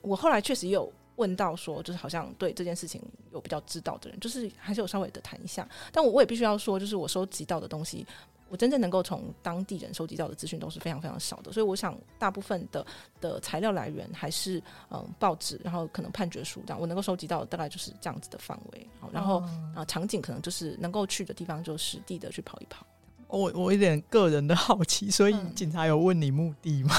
[0.03, 5.69] 我后来确实也有问到说，就是好像对这件事情有比较知道的人，就是还是有稍微的谈一下。
[5.93, 8.07] 但我我也必须要说，就是我收集到的东西。
[8.51, 12.85] 我真正能够从当地人收集到的资讯都是非常非常少的，所以我想大部分的
[13.21, 18.87] 的材料来源还是嗯报纸，然后可能判决书这样，我能够收集到的大概就是这样子的范围。
[19.13, 22.85] 然后啊、呃、场景可能就是能够去的地方就实地的去跑一跑。
[23.29, 26.95] 我我有点个人的好奇，所以警察有问你目的吗？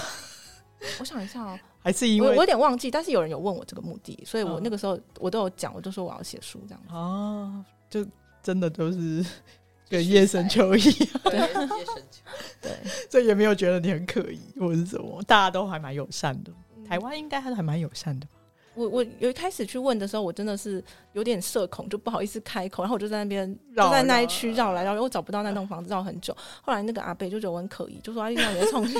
[0.79, 6.93] 嗯、 我想一下哦， 还是因为我，我有点忘记，但是有人有问我这个目的，所以我那个时候我都有讲，我就说我要写书这样子。
[6.93, 8.05] 哦，就
[8.41, 9.25] 真的都是。
[9.91, 11.67] 跟夜神秋一样，对，叶生
[12.09, 12.21] 秋，
[12.61, 12.71] 对，
[13.09, 16.51] 所以也没有觉得你很可疑或者什么，大家都还蛮友善的。
[16.87, 18.31] 台湾应该还是还蛮友善的吧？
[18.73, 20.81] 我我有一开始去问的时候，我真的是
[21.11, 26.33] 有点社恐，就不好意思开口，然后我就在那边就在那一区绕来绕去，我找不到那栋房子，绕很久。
[26.61, 28.99] 后来那个阿贝就觉得我很可疑，就说：“阿丽娜，你在冲啥？”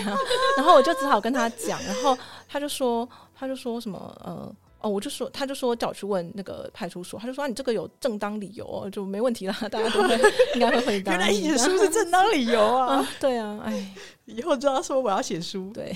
[0.58, 2.18] 然后我就只好跟他讲，然后
[2.50, 4.54] 他就说，他就说什么呃。
[4.82, 10.20] 哦，我就说，他就说叫我去问那个派出所，他就说、啊、你这个有正当理由、哦，就没问题啦，大家都会
[10.56, 11.12] 应该会回答。
[11.18, 12.96] 原来写书是正当理由啊！
[12.98, 15.72] 啊对啊，哎， 以后就要说我要写书。
[15.72, 15.96] 对，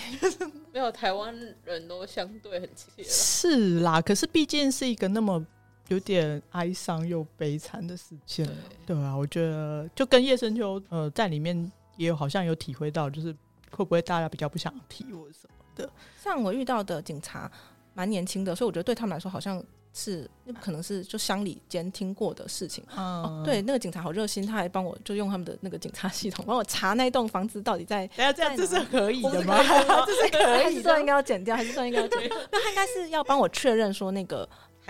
[0.72, 3.04] 没有台湾人都相对很亲切。
[3.04, 5.44] 是啦，可是毕竟是一个那么
[5.88, 8.46] 有点哀伤又悲惨的事件。
[8.86, 13.36] 对，对啊，我觉得就跟叶深秋呃在里面也有好像有体会到，就是
[13.72, 15.90] 会不会大家比较不想提或者什么的。
[16.24, 17.52] 像我遇到的警察。
[17.96, 22.84] 蛮年轻的，所以我觉得对他们来说，好像是那可能是就乡里间听过的事情。
[22.98, 28.00] 嗯、哦，对，那个警察好热心，他还帮我就用他们的那个警察系统帮我查那栋房子到底在。
[28.18, 29.58] 哎呀这样这是可以 的吗？
[30.06, 31.56] 这是可以的，还是说应该要剪掉？
[31.56, 32.38] 还是算应该要剪掉？
[32.52, 34.48] 那他应该是要帮我确认说那个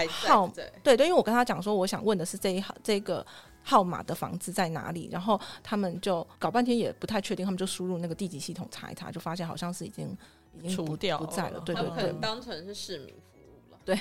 [0.10, 0.52] 号，
[0.82, 3.24] 对对，因为我跟他讲说，我想问的是这一号这个
[3.62, 10.18] 号码的房子在哪里，然后他们就搞半天也不太确定，他们就输入那个地籍系统查一查，就发现好像是已经。
[10.62, 13.98] 已经除掉不在了，对对对，当成是市民服务了，对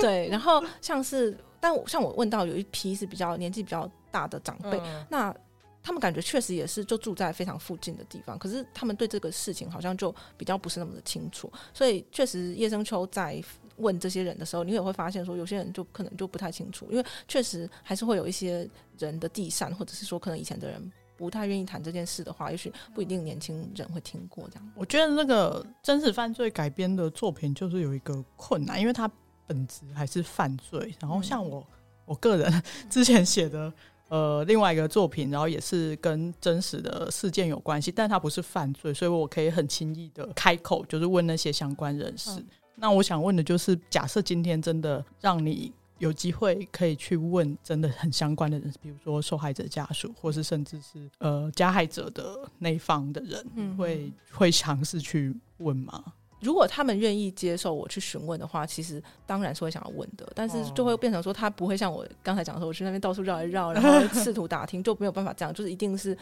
[0.00, 0.28] 对。
[0.28, 5.34] 然后像是，但像我问到有一批是比较年纪比较大的长辈，嗯、那
[5.82, 13.42] 他们感觉确实也是就住在非常附近的地方，可是他们对这个事情好像就比较不是那么的清楚，所以确实叶生秋在
[13.76, 18.68] 问这些人的时候，你也会发现说有些人就可能就不太清楚，因为确实还是会有一些
[18.98, 20.92] 人的地善，或者是说可能以前的人。
[21.22, 24.72] 不太愿意谈这件事的话，也许不一定年轻人会听过这样。
[24.74, 29.08] 我觉得那个真实犯罪改编的作品就是有一个困难，因为它
[29.46, 30.92] 本质还是犯罪。
[31.00, 31.66] 然后像我、嗯、
[32.06, 33.72] 我个人 之前写的
[34.08, 42.32] 呃另外一个作品，然后也是跟真实的事件有关系，但它不是犯罪，所以我可以很轻易的开口，就是问那些相关人士。
[42.32, 45.72] 嗯、那我想问的就是，假设今天真的让你。
[46.02, 56.02] 有机会可以去问真的很相关的人，比如说受害者家属，或是甚至是呃加害者的那一方的人，嗯、会会尝试去问吗？
[56.40, 66.18] 如果他们愿意接受我去询问的话，其实当然是会想要问的，但是就会变成说他不会像我刚才讲的说，我去那边到处绕一绕，然后试图打听，就没有办法这样，就是一定是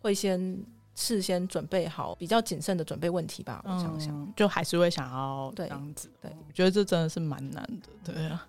[0.00, 0.60] 会先
[0.96, 3.62] 事先准备好比较谨慎的准备问题吧。
[3.64, 6.10] 我想想，嗯、就还是会想要这样子。
[6.20, 8.12] 对，对我觉得这真的是蛮难的。
[8.12, 8.44] 对啊。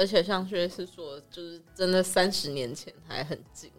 [0.00, 3.70] 而且像薛是说，就是真的三十年前还很近，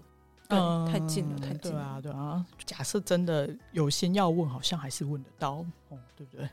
[0.49, 1.79] 嗯，太近了，太近了。
[1.79, 2.45] 对啊，对啊。
[2.63, 6.47] 假设真的有心要问，好像还是问得到，哦，对不对？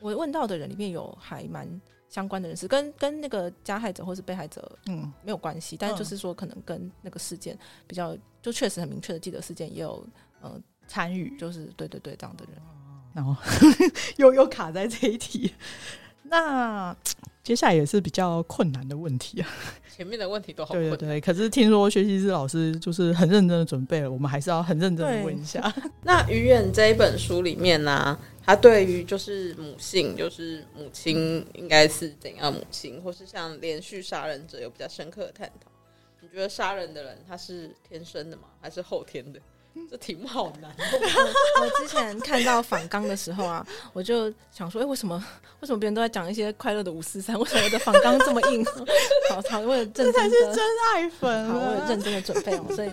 [0.00, 1.66] 我问到的人里面有还蛮
[2.10, 5.78] 相关的人士，跟跟那个加害者或是被害者，嗯，没有关系。
[5.78, 10.06] 但是就是说，可能跟那个事件比较，就确实很明确的记得事件，也有
[10.42, 12.62] 呃参与，就是对对对这样的人。
[13.16, 13.34] 然后
[14.18, 15.54] 又又卡在这一题，
[16.22, 16.94] 那。
[17.46, 19.48] 接下来也是比较困难的问题啊，
[19.96, 20.90] 前面的问题都好困难。
[20.90, 25.72] 对对对，可是听说薛西斯老师就是很认真的准备了，我们还是要很认真的问一下。
[26.02, 35.70] 那于远这一本书里面呢、啊，他对于就是母性，就是母亲应该是怎样母亲，或是像连续杀人者有比较深刻的探讨。
[36.20, 39.38] 你觉得杀人的人他是天生的吗，还是后天的？
[39.90, 40.70] 这题目好难。
[41.60, 45.22] 我之前看到反纲的时候啊， 我就想说，哎、欸，为什么
[45.60, 48.64] 为什么别人都在讲一些快乐的五四三，为什么我的反纲这么硬？
[49.28, 50.64] 好，好，为了认真的，这才是真
[50.94, 51.48] 爱粉。
[51.48, 52.90] 好，为了认真的准备哦，所以。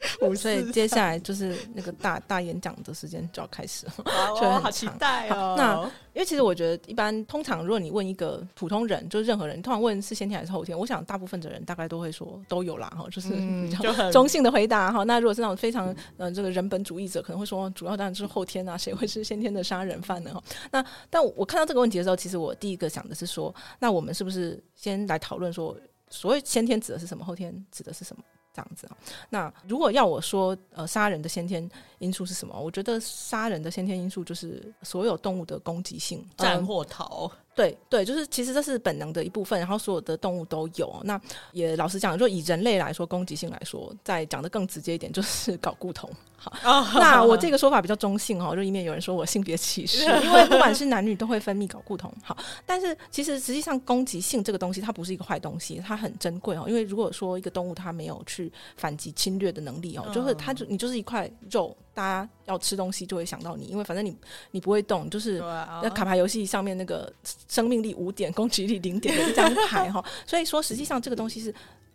[0.36, 5.54] 所以接下来就是那个大大演讲的时间就要开始了，好， 哦，好期待哦。
[5.56, 5.82] 那
[6.12, 15.04] 因为其实我觉得，一般通常如果你问一个普通人，就是任何人，通常问是先天还是后天，我想大部分的人大概都会说都有啦，哈，就是比较 中性的回答哈。
[15.04, 20.32] 那如果是那种非常呃这个人本主义者，可能会说主要当然就是后天啊，谁会是先天的杀人犯呢？
[20.32, 25.76] 哈，那但我看到这个问题的时候，其实我第一个想的是说，那我们是不是先来讨论说，
[26.08, 28.22] 所谓先天指的是什么，后天指的是什么？
[28.56, 28.88] 这样子，
[29.28, 31.68] 那如果要我说，呃，杀人的先天
[31.98, 32.58] 因素是什么？
[32.58, 37.30] 我觉得杀人的先天因素就是所有动物的攻击性，战或逃。
[37.54, 40.94] 对对，就是其实这是本能的一部分，然后所有的动物都有。
[41.04, 41.18] 那
[41.52, 46.10] 也老实讲，就以人类来说，攻击性来说，再讲得更直接一点，就是搞固酮。
[46.36, 46.52] 好，
[47.00, 52.12] 那我 这个说法比较中性哦，就以免有人说我性别歧视， 因为不管是男女都会分泌睾固酮。
[52.22, 52.36] 好，
[52.66, 56.66] 但是其实实际上攻击性这个东西，它不是一个坏东西，它很珍贵哦。
[56.68, 61.74] 因为如果说一个动物它没有去反击侵略的能力哦，就是它就你就是一块肉。
[61.96, 64.14] 大家要吃东西就会想到你，因为反正你
[64.50, 65.38] 你不会动，就是
[65.82, 67.10] 那卡牌游戏上面那个
[67.48, 70.04] 生命力五点、攻击力零点的一张牌哈。
[70.26, 71.54] 所以说，实际上这个东西是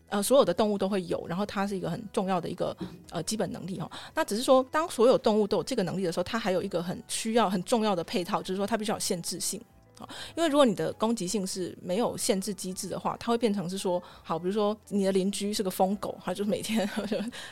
[0.09, 2.75] 呃所有的动物都会有，然后它是一个很重要的一个
[3.11, 3.87] 呃基本能力哈。
[4.15, 9.61] 那只是说，当所有动物都有这个能力的时候，它还有一个很需要很重要的配套，就是说它必须要有限制性。
[10.35, 16.89] 因为如果你的攻击性是没有限制机制的话，它会变成是说，好，比如说你的邻居是个疯狗，他就每天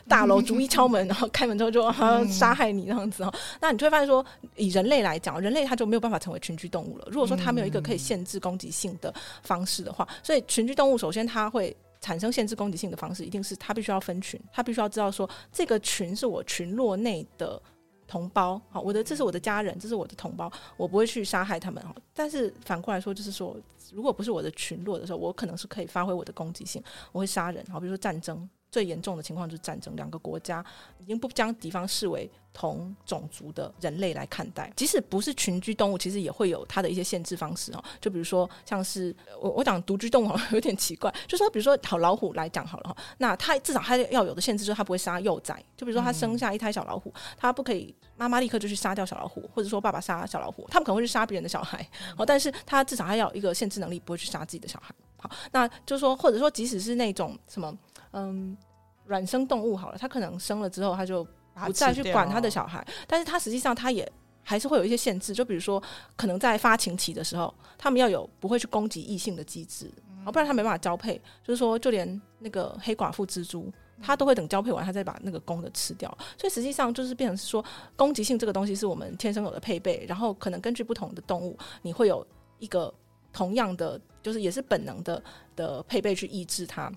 [0.07, 4.25] 大楼逐一敲门，然后开门之后就要杀害你这样子哈，那你就会发现说，
[4.55, 7.07] 以人类来讲，人类他就没有办法成为群居动物了。
[7.09, 17.61] 如果说他没有一个可以限制攻击性的方式的话，所以群居动物首先它会产生限制攻击性的方式，一定是它必须要分群，它必须要知道说这个群是我群落内的。
[18.09, 21.95] 同胞，好，我的这是我的家人，这是我的同胞，我不会去杀害他们哈。
[22.11, 23.55] 但是反过来说，就是说，
[23.93, 28.49] 如果不是我的群落的时候，我可能是可以发挥我的攻击性，我会杀人，好，比如说战争。
[28.71, 30.63] 最严重的情况就是战争，两个国家
[30.99, 34.71] 已经不将敌方视为同种族的人类来看待。
[34.75, 37.83] 即使不是群居动物，其实也会有它的一些限制方式哦。
[37.99, 45.55] 就比如说，像是我我讲独居动物好像 有点奇怪，就说比如说好老虎来讲好了哈，那它至少它要有的限制就是它不会杀幼崽。
[45.75, 51.83] 就比如说它生下一胎小老虎，它不可以妈妈立刻就去杀掉小老虎，或者说爸爸杀小老虎，他们可能会去杀别人的小孩
[52.17, 52.25] 哦。
[52.25, 54.93] 但是它至少还要有一个限制能力，不会去杀自己的小孩。
[55.17, 57.75] 好，那就是说，或者说即使是那种什么。
[58.11, 58.57] 嗯，
[59.05, 61.23] 卵生动物好了，它可能生了之后，它就
[61.65, 64.09] 不再去管它的小孩，但是它实际上它也
[64.41, 65.81] 还是会有一些限制，就比如说，
[66.15, 69.91] 可能在发情期的时候，它们要有不会去攻击异性的机制，
[70.25, 71.21] 哦，不然它没办法交配。
[71.43, 76.09] 就是说，就连那个黑寡妇蜘蛛，它都会等交配完，它再把那个公的吃掉。
[76.37, 77.63] 所以实际上就是变成是说，
[77.95, 82.25] 攻击性这个东西是我们天生有的配备，然后可能根据不同的动物，你会有
[82.57, 82.91] 一个
[83.31, 85.21] 同样的，就是也是本能的
[85.55, 86.91] 的配备去抑制它。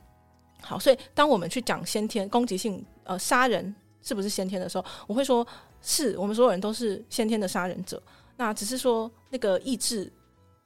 [0.62, 5.46] 好，所以当我们去讲先天攻击性，呃，杀人是不是先天的时候，我会说，
[5.80, 8.02] 是我们所有人都是先天的杀人者。
[8.36, 10.10] 那只是说那个意志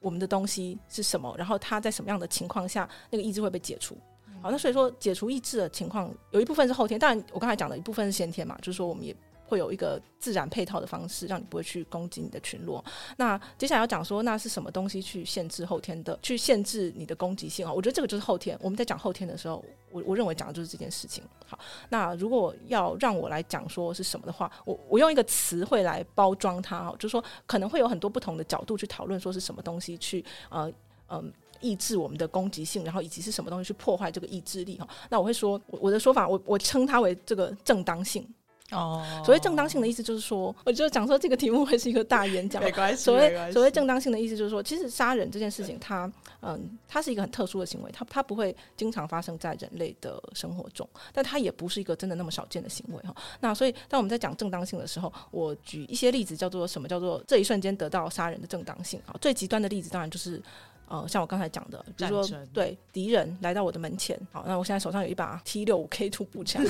[0.01, 3.97] 我们的东西是什么，然后它在什么样的情况下，那个意志会被解除。
[4.43, 9.17] 好，那所以说解除意志的情况有一部分是后天，当然我刚才讲的一部分是先天嘛，就是说我们也。
[9.47, 12.85] 会有一个自然配套的方式，让你不会去攻击你的群落。
[13.17, 17.73] 那接下来要讲说，那是什么东西去限制后天的，去限制你的攻击性啊？
[17.73, 18.59] 我觉得这个就是后天。
[18.61, 21.23] 我们在讲后天的时候，我我认为讲的就是这件事情。
[21.47, 30.73] 好，那如果要让我来讲说是什么的话，我我用一个词汇来包装它哈，就是说可能会有很多不同的角度去讨论说是什么东西去呃
[31.09, 34.89] 嗯、抑制我们的攻击性，然后以及是什么东西去破坏这个意志力哈。
[35.09, 38.29] 那我会说，我的说法，我我称它为这个正当性。
[38.73, 42.61] 哦，所谓正当性的意思就是说，我就讲说这个题目会是一个大演讲。
[42.61, 46.13] 没关系，所谓所谓正当性的意思就是说，其实杀人这件事情它，它
[46.49, 53.15] 嗯，它是一个很特殊的行为，它它不会经常发生在人类的生活中，但它也不是一个真的那么少见的行为哈。
[53.39, 59.15] 那所以当我们在讲正当性的时候，我举一些例子，叫做什么叫做这一瞬间得到杀人的正当性啊？
[59.21, 60.43] 最极端的例子当然就是。
[60.89, 66.63] 呃，像我刚才讲的，比如说，对敌人来到我的门前，好，那我现在手上有一把 T 六五 K 突步枪，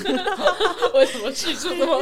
[0.93, 2.01] 为什么记住这么？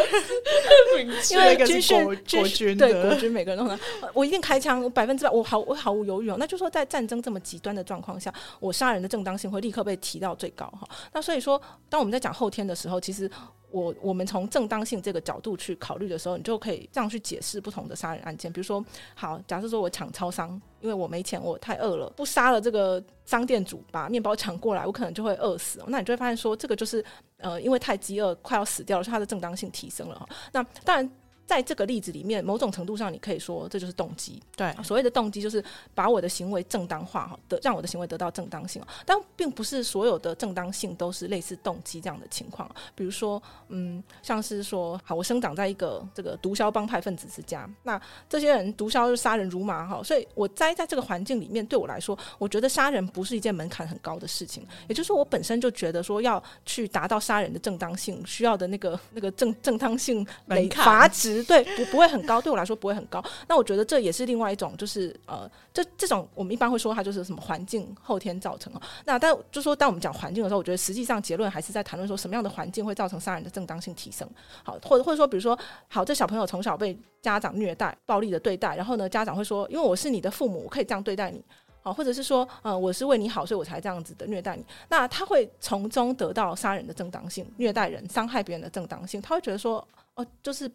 [1.31, 2.15] 因为军训国
[2.47, 3.77] 军对国军每个人都能，
[4.13, 6.37] 我一定开枪，百分之百，我毫我毫无犹豫哦。
[6.39, 10.87] 那就是说，在战争这么极端的状况下，我杀人的正当性会立刻被提到最高哈。
[11.11, 13.29] 那所以说，当我们在讲后天的时候，其实。
[13.71, 18.51] 我我们从正当性这个角度去考虑的时候，你就可以这样去解释不同的杀人案件。
[18.51, 20.49] 比如说，好，假设说我抢超商，
[20.81, 25.83] 因为我没钱，我太饿了，不杀了这个商店主，把面包抢过来，我可能就会饿死。
[25.87, 27.03] 那你就会发现说，这个就是
[27.37, 30.27] 呃，因为太饥饿，快要死掉了，所以它的正当性提升了。
[30.51, 31.09] 那当然。
[31.45, 34.41] 在这个例子里面，某种程度上，你可以说这就是动机。
[34.55, 38.81] 对，所谓的动机就是把我的行为正当化，哈，的让我的行为得到正当性。
[39.05, 42.69] 但并不是所有的正当性都是类似动机这样的情况。
[42.95, 54.65] 比如说，嗯，像是说，好，我生长在一个这个毒枭帮派分子之家，那这些人毒枭就杀人如麻，哈，所以我栽在这个环境里面，对我来说，我觉得杀人不是一件门槛很高的事情。
[54.87, 61.34] 也就是说，我本身就觉得说，要去达到杀人的正当性，需要的那个那个正正当性门槛阀值。
[61.43, 63.23] 对，不不会很高，对我来说不会很高。
[63.47, 68.81] 那我觉得这也是另外一种，就是呃，这这种我们一般会说它就是什么环境后天造成哦。
[69.05, 74.27] 那但就说当我们讲环境的时候，我觉得实际上结论还是在谈论说什么样的环境会造成杀人的正当性提升。
[74.63, 75.57] 好，或者或者说，比如说，
[75.87, 81.43] 好，这小朋友从小被家长虐待、暴力的对待，然后呢，家长会说，因为我是你的父母，我可以这样对待你。
[81.81, 84.65] 好，或者是说，呃，我是为你好，所以我才这样子的虐待你。
[84.89, 89.21] 那他会从中得到杀人的正当性，虐待人、伤害别人的正当性。
[89.21, 90.69] 他会觉得说，哦，就是。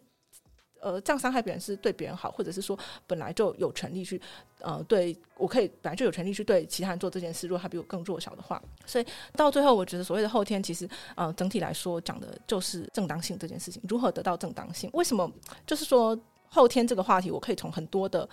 [0.81, 4.19] 呃，这样伤害别人是对别人好，或者是说本来就有权利去，
[4.59, 14.89] 呃，对我可以本来就有权利去对其他人做这件事，如果他比我更弱小的话，所以到最后，我觉得所谓的后天，其实呃，整体来说讲的就是正当性这件事情，如何得到正当性？
[14.93, 15.31] 为什么？
[15.67, 16.19] 就是说
[16.49, 18.27] 后天这个话题，我可以从很多的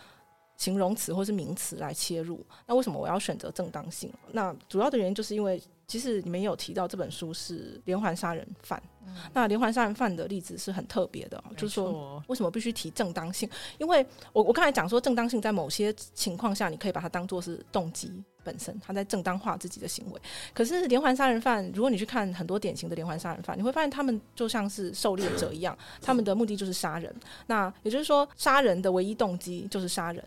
[0.56, 2.44] 形容词或是名词来切入。
[2.66, 4.12] 那为什么我要选择正当性？
[4.32, 5.62] 那主要的原因就是因为。
[5.88, 13.48] 其实你们有提到这本书是连环杀人犯，嗯、那连环杀人犯的例子是很特别的，就是说为什么必须提正当性？
[13.78, 20.20] 因为我我刚才讲说正当性在某些情况下，你可以把它当做是动机本身，他在正当化自己的行为。
[20.52, 27.10] 可是连环杀人犯，如果你去看很多典型的连环杀人犯，你会发现他们就像是狩猎者一样，他们的目的就是杀人。
[27.46, 30.22] 那也就是说，杀人的唯一动机就是杀人。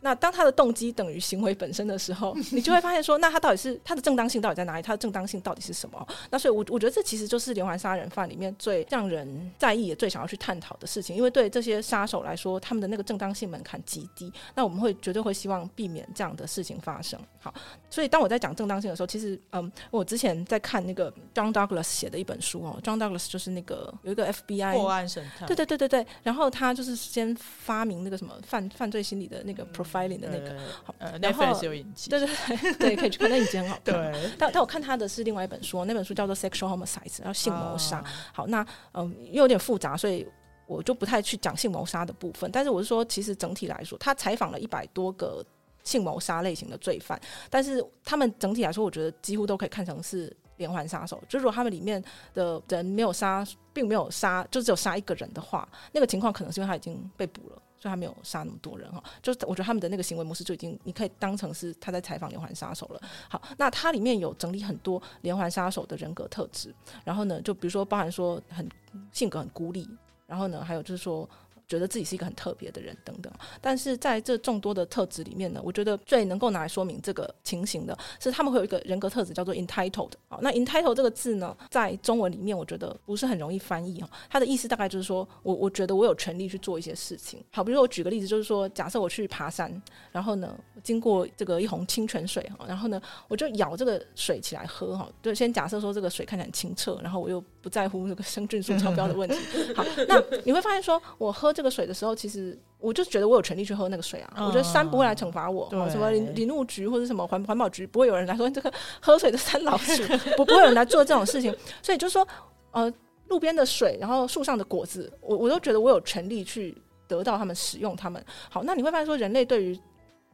[0.00, 4.82] 那当他的动机等于行为本身的时候， 你就会发现说，那他到底是他的正当性到底在哪里？
[4.82, 6.06] 他的正当性到底是什么？
[6.30, 11.16] 那所以，我我觉得这其实就是连环杀人犯里面最让人在意、也最想要去探讨的事情。
[11.16, 14.32] 因为对这些杀手来说，他们的那个正当性门槛极低。
[14.54, 17.18] 那我们会绝对会希望避免这样的事情发生。
[17.40, 17.52] 好，
[17.90, 26.06] 所以当我在讲正当性的时候，其实嗯，我之前在看那个 John Douglas 写的一本书哦，John Douglas 就是那个有一个 FBI 破案神探，对对对对对。
[26.22, 29.66] 然后他就是先发明那个什么犯犯罪心理的那个。
[29.88, 33.94] Profiling 的那个，好，然后对对对，对，可以去看，那影集很好看。
[33.94, 38.04] 对，但但我看他的是另外一本书，那本书叫做《Sexual Homicide》，然后性谋杀。
[38.32, 40.26] 好，那嗯，又有点复杂，所以
[40.66, 42.50] 我就不太去讲性谋杀的部分。
[42.52, 45.44] 但是我是说，其实整体来说，他采访了一百多个
[45.84, 47.18] 性谋杀类型的罪犯，
[47.48, 51.22] 但是他们整体来说，我觉得几乎都可以看成是连环杀手。
[51.28, 52.02] 就如果，他们里面
[52.34, 57.62] 的人没有杀，并没有杀，就只有杀一个人的话，那个情况可能是因为他已经被捕了。
[57.78, 63.00] 所以他没有杀那么多人哈，就是我觉得他们的那个行为模式就已经，你可以当成是他在采访连环杀手了。
[63.28, 66.74] 好，那它里面有整理很多连环杀手的人格特质，
[67.04, 68.68] 然后呢，就比如说包含说很
[69.12, 69.88] 性格很孤立，
[70.26, 71.28] 然后呢，还有就是说。
[71.68, 80.12] 觉得自己是一个很特别的人等等，但是在这众多的特质里面呢，我觉得最能够拿来说明这个情形的是，他们会有一个人格特质叫做 entitled。
[80.28, 84.08] 好，那 entitled 这个字呢，在中文里面我觉得不是很容易翻译哈。
[84.30, 87.44] 它的意思大概就是说我我觉得我有权利去做一些事情。
[87.52, 89.70] 好，比如说我举个例子，就是说假设我去爬山，
[90.10, 95.06] 然后呢经过这个一泓清泉水哈，然后呢我就舀这个水起来喝哈。
[95.20, 99.36] 对，先假设说这个水看起来很清澈，然后我又不在乎那个生菌素超标的问题。
[99.76, 101.52] 好，那你会发现说我喝。
[101.58, 104.34] 这个水的时候，其实我就觉得我有权利去喝那个水啊！
[104.36, 110.00] 嗯、我觉得山不会来惩罚我，什么林林务局或者什么环环保局不会有人来说这个喝水的山老鼠，
[110.38, 111.52] 不不会有人来做这种事情。
[111.82, 112.24] 所以就是说，
[112.70, 112.92] 呃，
[113.26, 118.24] 路边的水，然后树上的果子，我我都觉得我有权利去得到他们使用他们。
[118.48, 119.76] 好，那你会发现说，人类对于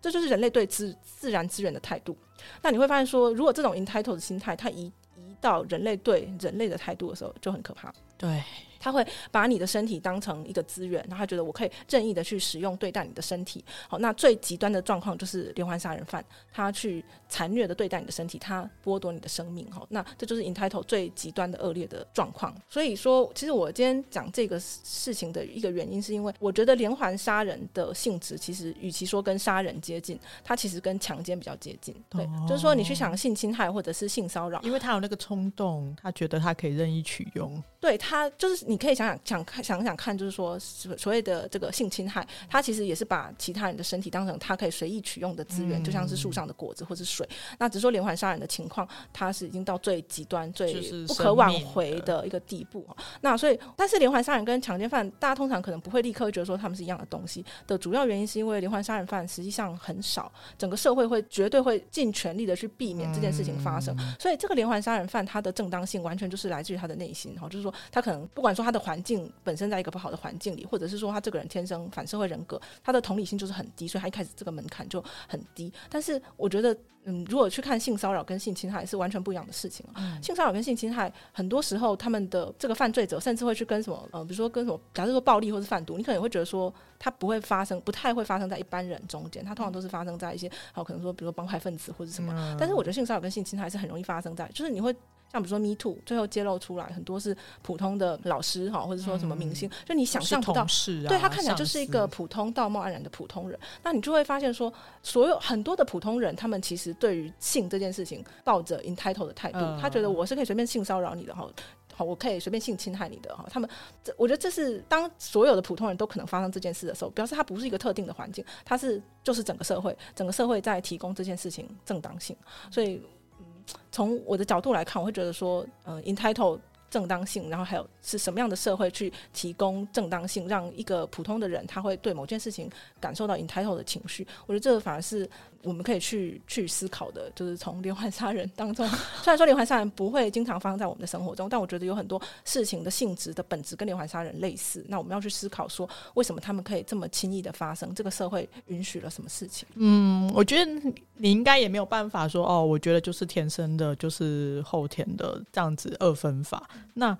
[0.03, 2.15] 这就是人类对自自然资源的态度。
[2.61, 4.93] 那你会发现说，如果这种 entitled 的心态，它移
[5.41, 7.93] 到人类对人类的态度的时候，就很可怕。
[8.17, 8.43] 对。
[8.85, 13.65] 他会把你的身体当成一个资源，然后他觉得我可以任意的去使用对待你的身体。
[13.89, 16.23] 好，那最极端的状况就是连环杀人犯，
[16.53, 19.65] 他去残虐的对待你的身体，他剥夺你的生命。
[19.71, 22.55] 哈，那这就是 entitled 最极端的恶劣的状况。
[22.69, 31.95] 所以说，其实我今天讲这个事情的一个原因，是因为我觉得连环杀人的性质，其实与其说跟杀人接近，它其实跟强奸比较接近。
[32.11, 37.63] 对，哦、就是说你去想性侵害或者是性骚扰，因为他有那个冲动，他觉得他可以任意取用。
[37.81, 38.74] 对他就是你。
[38.75, 47.25] 你可以想想想看想想看，就是说所谓的这个性侵害，它其实也是把其他人的身体当成他可以随意取用的资源，嗯、就像是树上的果子或是水。
[47.57, 50.75] 那只是说连环杀人的情况，它是已经到最极端、最
[51.07, 52.85] 不可挽回的一个地步。
[53.21, 63.95] 那所以，但是连环杀人跟强奸犯，大家通常可能不会立刻觉得说他们是一样的东西的主要原因，是因为连环杀人犯实际上很少，整个社会会绝对会尽全力的去避免这件事情发生。
[64.01, 75.73] 嗯、所以，这个连环杀人犯他的正当性完全就是来自于他的内心，哈，就是说他可能不管说他的环境本身在一个不好的环境里，或者是说他这个人天生反社会人格，他的同理心就是很低，所以他一开始这个门槛就很低。
[75.89, 76.77] 但是，我觉得。
[77.05, 79.85] 嗯，如果去看性骚扰跟性侵害是完全不一样的事情。
[79.95, 92.33] 嗯、性骚扰跟性侵害，很多时候他们的这个犯罪者甚至会去跟什么呃，比如说跟什么，假设说暴力或是贩毒，你可能会觉得说他不会发生，不太会发生在一般人中间，他通常都是发生在一些好、呃、可能说，比如说帮派分子或者什么。
[92.37, 94.95] 嗯、但是我觉得性骚扰跟性侵害是很容易发生在，就是你会。
[95.33, 100.67] 像比如说 Me Too，最后揭露出来很多是普通的老师哈，或者说什么明星，嗯、就你想象不到，啊、
[101.09, 111.49] 对他看起来就是一个普通道貌岸然的普通人，那你就会发现说，所有很多的普通人，他们其实对于性这件事情抱着 entitled 的态度，嗯、他觉得我是可以随便性骚扰你的哈，
[111.95, 113.69] 好，我可以随便性侵害你的哈，他们，
[114.03, 122.37] 这我觉得这是当所有的普通人都可能发生这件事的时候，表示它不是一个特定的环境，它是就是整个社会，整个社会在提供这件事情正当性，
[122.71, 123.03] 所以。
[123.39, 123.47] 嗯
[123.91, 132.71] 从我的角度来看，我会觉得说，呃，entitled 正当性，然后还有是什么样的社会去提供正当性，让一个普通的人他会对某件事情
[133.01, 135.27] 感受到 entitled 的情绪，我觉得这个反而是。
[135.65, 138.87] 我们可以去去思考的，就是从连环杀人当中，
[139.23, 144.85] 虽然说连环杀人不会经常发生在我们的生活中，但我觉得有很多事情的性质的本质跟连环杀人类似。
[144.89, 147.95] 那我们要去思考说，为什么他们可以这么轻易的发生？
[147.95, 149.67] 这个社会允许了什么事情？
[149.75, 150.71] 嗯，我觉得
[151.17, 156.69] 你应该也没有办法说哦，我觉得就是天生的，就是后天的这样子二分法。
[156.93, 157.17] 那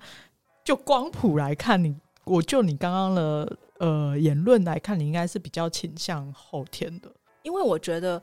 [0.63, 7.11] 就光谱来看你，我就你刚刚的呃言论来看，你应该是比较倾向后天的。
[7.45, 8.21] 因为我觉得，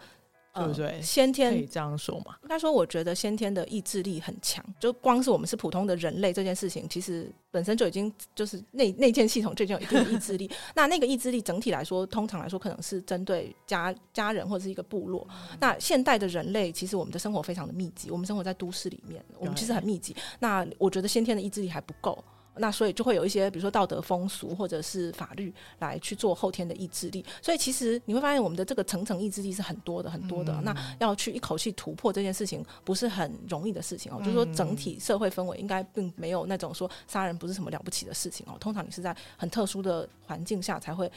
[0.54, 1.00] 对不对？
[1.00, 2.36] 先天可以这样说嘛？
[2.42, 4.62] 应该说，我觉得先天的意志力很强。
[4.78, 10.50] 就光是我们是普通的人类这件事情，其实本身就已经就是内内建系统就已经有一定的意志力。
[10.74, 15.26] 那那个意志力整体来说，通常来说可能是针对家家人或者是一个部落。
[15.30, 20.14] 嗯、那现代的人类，其实我们的生活非常的密集，我们生活在都市里面，我们其实很密集。
[20.40, 22.22] 那我觉得先天的意志力还不够。
[22.56, 27.24] 那所以就会有一些，比如说道德风俗或者是法律来去做后天的意志力。
[27.40, 30.52] 所以其实你会发现，我们的这个层层意志力是很多的，很多的。
[30.54, 34.16] 嗯、那要去一口气突破这件事情，不是很容易的事情哦。
[34.20, 38.56] 嗯、就是说，整体社会氛围应该并没有那种说杀人不是什么了不起的事情哦。
[38.60, 41.10] 通常你是在很特殊的环境下才会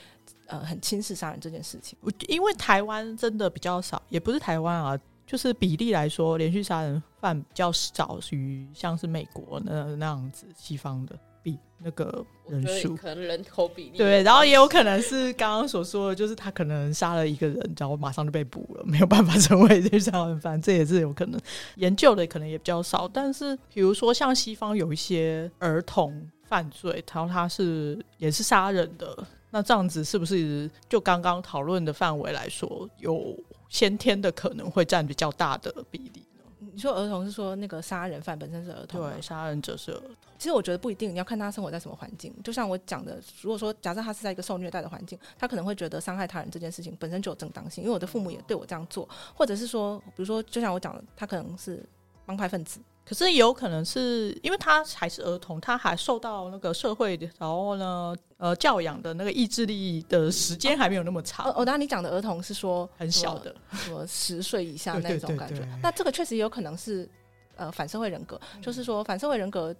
[0.48, 1.98] 呃很轻视杀人这件事情。
[2.28, 4.98] 因为台湾真的比较少，也不是台湾啊。
[5.26, 21.42] 就是比例来说，连续杀人犯比较少于像是美国那那样子西方的比那个人数，可能人口比例对，然后也有可能是刚刚所说的，就是他可能杀了一个人，然后马上就被捕了，没有办法成为连续杀人犯，这也是有可能。
[21.76, 33.36] 研究的可能也比较少，但是比如说像西方有一些儿童犯罪，然后他是也是杀人的，那这样子是不是就刚刚讨论的范围来说有？
[33.76, 36.24] 先天的可能会占比较大的比例。
[36.60, 39.02] 你说儿童是说那个杀人犯本身是儿童？
[39.02, 40.10] 对，杀人者是儿童。
[40.38, 42.34] 其实我觉得不一定，你要看他生活在什么环境。
[42.42, 51.86] 就像我讲的，如果说假设他是在一个受虐待的环境，他可能会觉得伤害他人这件事情本身就有正当性，因为我的父母也对我这样做，或者是说，比如说就像我讲的，他可能是
[52.26, 52.80] 帮派分子。
[53.06, 61.50] 可是有可能是因为他还是儿童，他还受到那个社会，然后呢，呃，教养的那个意志力的时间还没有那么长。
[61.52, 65.66] 哦，当然你讲的儿童是说很小的，什么十岁以下那种感觉。
[65.84, 67.08] 那这个确实有可能是
[67.56, 69.74] 呃反社会人格，嗯、就是说反社会人格。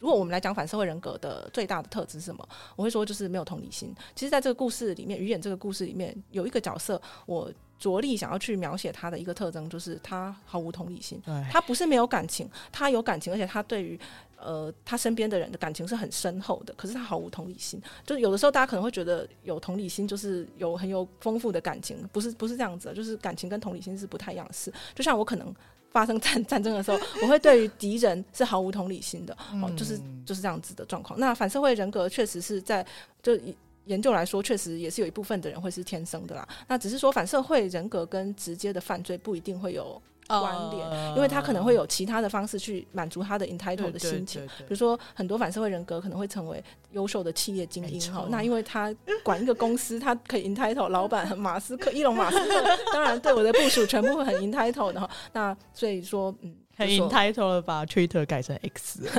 [0.00, 2.46] 如果我们来讲反社会人格的最大的特质是什么？
[2.76, 3.94] 我会说就是没有同理心。
[4.14, 11.20] 其实，在这个故事里面，鱼眼这个故事里面有一个角色，我着力想要去描写他的一个特征，就是他毫无同理心。
[11.24, 13.98] 对他不是没有感情，他有感情，而且他对于
[14.38, 16.72] 呃他身边的人的感情是很深厚的。
[16.76, 17.80] 可是他毫无同理心。
[18.06, 24.72] 就有的时候大家可能会觉得有同理心就是有很有丰富的感情，不是不是这样子的，就是感情跟同理心是不太一样的事。
[24.94, 25.54] 就像我可能。
[25.94, 29.96] 发生战 战争的时候，我会对于敌人是毫无同理心的，哦，就是
[30.26, 31.16] 就是这样子的状况。
[31.20, 32.84] 那反社会人格确实是在
[33.22, 33.38] 就
[33.86, 36.46] 研究来说，确实也是有一部分的人会是天生的啦。
[36.68, 40.00] 那只是说反社会人格跟直接的犯罪不一定会有。
[40.26, 48.90] 关联，因为他可能会有其他的方式去满足他的 entitled 的心情，比如说很多反社会人格可能会成为优秀的企业精英哈，那因为他
[49.22, 59.02] 管一个公司，他可以 entitled，老板很马斯克，伊隆马斯克，当然对我的部署全部会很 entitled 的哈，那所以说，嗯，很 entitled 了，把 Twitter 改成 X，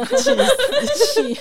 [1.13, 1.37] 气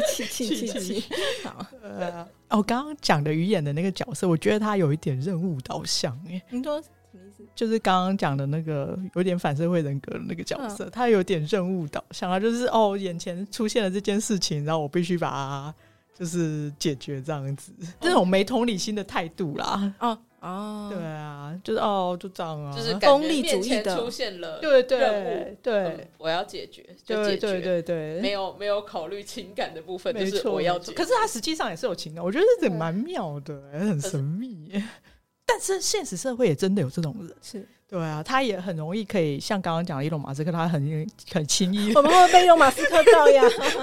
[0.00, 1.04] 气气气气气！
[1.42, 6.18] 好，呃，我刚刚讲的鱼眼的那个角色，我觉得他有一点任务导向。
[6.28, 7.42] 哎，你说什么意思？
[7.54, 15.74] 就是刚刚讲的那个有点反社会人格的那个角色，他有点任务导向啊，就是哦，眼前出现了这件事情，然后我必须把它
[16.14, 19.94] 就是解决这样子，这种没同理心的态度啦。
[20.00, 20.18] 哦。
[20.40, 23.96] 哦，对啊，就是哦，就这样啊，就是功利主义的。
[23.96, 30.94] 出现了，对对对，我要解决，就解决，对对对，没有没有考虑情感的部分，就是我要解决。
[30.94, 34.70] 可是他实际上也是有情感，我觉得这蛮妙的，很神秘。
[35.44, 37.66] 但是现实社会也真的有这种人，是。
[37.90, 41.94] 对啊，他也很容易可以像刚刚讲的伊隆马斯克，他很很轻易。
[41.94, 43.42] 我们会被伊隆马斯克照呀，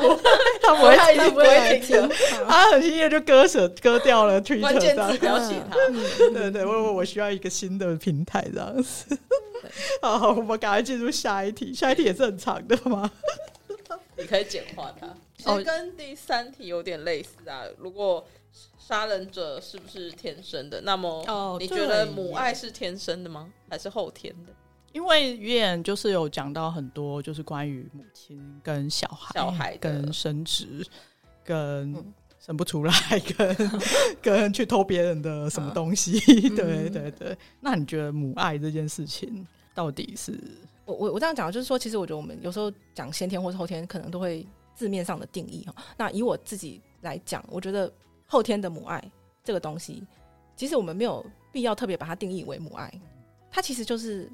[0.61, 2.09] 他不会，他一定不会听。
[2.47, 5.75] 他很轻易就割舍割掉了 Twitter，关键词不要写他。
[6.31, 9.17] 对对，我我需要一个新的平台这样子。
[10.03, 13.09] 好，我们赶快进入下一题，下一题也是很长的吗。
[14.17, 17.63] 你可以简化它，其实跟第三题有点类似啊。
[17.79, 18.23] 如果
[18.77, 20.79] 杀人者是不是天生的？
[20.81, 23.51] 那么，你觉得母爱是天生的吗？
[23.69, 24.53] 还是后天的？
[24.93, 30.85] 因为鱼眼就是有讲到很多，就是关于母亲跟小孩、小孩跟生殖、
[31.43, 31.93] 跟
[32.39, 32.93] 生不出来、
[33.35, 33.71] 跟
[34.21, 36.19] 跟去偷别人的什么东西。
[36.55, 37.37] 对对对。
[37.59, 40.39] 那你觉得母爱这件事情到底是？
[40.85, 45.75] 我我我这样讲，就是说，其实我觉得我们有时候讲先天或是后天，可能都会字面上的定义哈。
[45.97, 47.91] 那以我自己来讲，我觉得。
[48.25, 49.03] 后天的母爱
[49.43, 50.03] 这个东西，
[50.55, 52.91] 其实我们没有必要特别把它定义为母爱，
[53.51, 54.29] 它其实就是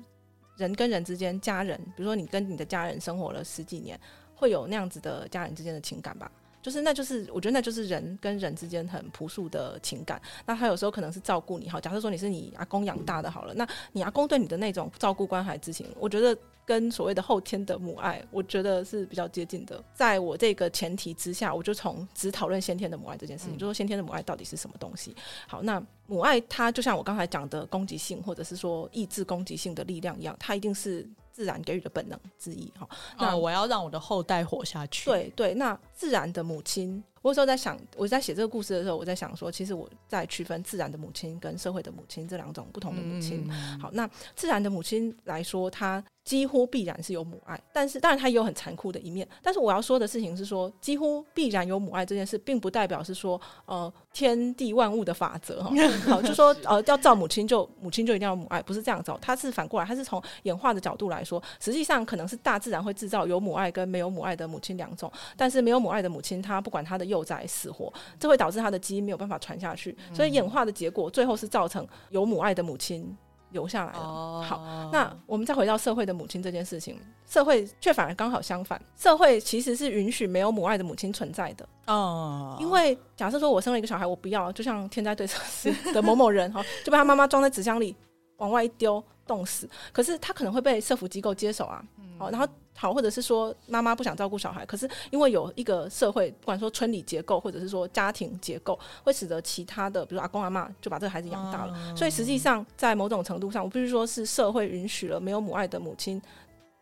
[0.56, 4.00] 人跟人之间、家人，比如说你跟你的家人生活了十几年，
[4.36, 6.32] 会有那样子的家人之间的情感吧。
[6.62, 10.22] 就是，那就是我觉得那就是人跟人之间很朴素的情感。
[10.46, 19.84] 那他有时候可能是照顾你，好，假设说你是你阿公养大的，好了，那你阿公对你的那种照顾关怀之情，我觉得跟所谓的后天的母爱，我觉得是比较接近的。
[19.94, 25.16] 在我这个前提之下，我就从只讨论先天的母爱这件事情，就说先天的母爱到底是什么东西。
[25.48, 31.10] 好，那母爱它就像我刚才讲的攻击性，或者是说抑制攻击性的力量一样，它一定是。
[31.32, 32.88] 自然给予的本能之一，哈。
[33.18, 35.10] 那我要让我的后代活下去。
[35.10, 43.46] 对对，那自然的母亲，我有时候在想，我在写这个故事的时候，我在想说，其实我在区分自然的母亲跟社会的母亲这两种不同的母亲。
[43.50, 46.04] 嗯、好，那自然的母亲来说，她。
[46.24, 49.28] 几乎必然是有母爱，但是当然它也有很残酷的一面。
[49.42, 55.72] 但是我要说的事情是说，几乎必然有母爱这件事，并不代表是说呃天地万物的法则哈。
[56.08, 59.18] 好，就说呃要造母亲就母亲就一定要母爱，不是这样造。
[59.20, 65.12] 它是反过来，它是从演化的角度来说，实际上可能是大自然会制造有母爱跟没有母爱的母亲两种。
[65.36, 69.98] 但是没有母爱的母亲，她不管她的幼崽死活，这会导致她的基因没有办法传下去。
[70.14, 73.18] 所以演化的结果最后是造成有母爱的母亲。
[73.52, 74.00] 留下来了。
[74.00, 74.44] Oh.
[74.44, 76.98] 好，那我们再回到社会的母亲这件事情，
[77.28, 78.82] 社会却反而刚好相反。
[78.98, 81.68] 社会其实是允许没有母爱的母亲存在的。
[81.88, 82.62] 哦，oh.
[82.62, 87.96] 因为假设说我生了一个小孩，我不要，就像天灾对策似的某某人 哈，就被他妈妈装在纸箱里
[88.38, 89.70] 往外一丢，冻死。
[89.92, 91.84] 可是他可能会被社福机构接手啊。
[92.18, 101.74] 好，然后好，或者是说妈妈不想照顾小孩，可是因为有一个社会，不管说村里结构，或者是说家庭结构，会使得其他的，比如阿公阿妈就把这个孩子养大了。
[101.74, 106.22] 哦、所以实际上，在某种程度上，我必须说是社会允许了没有母爱的母亲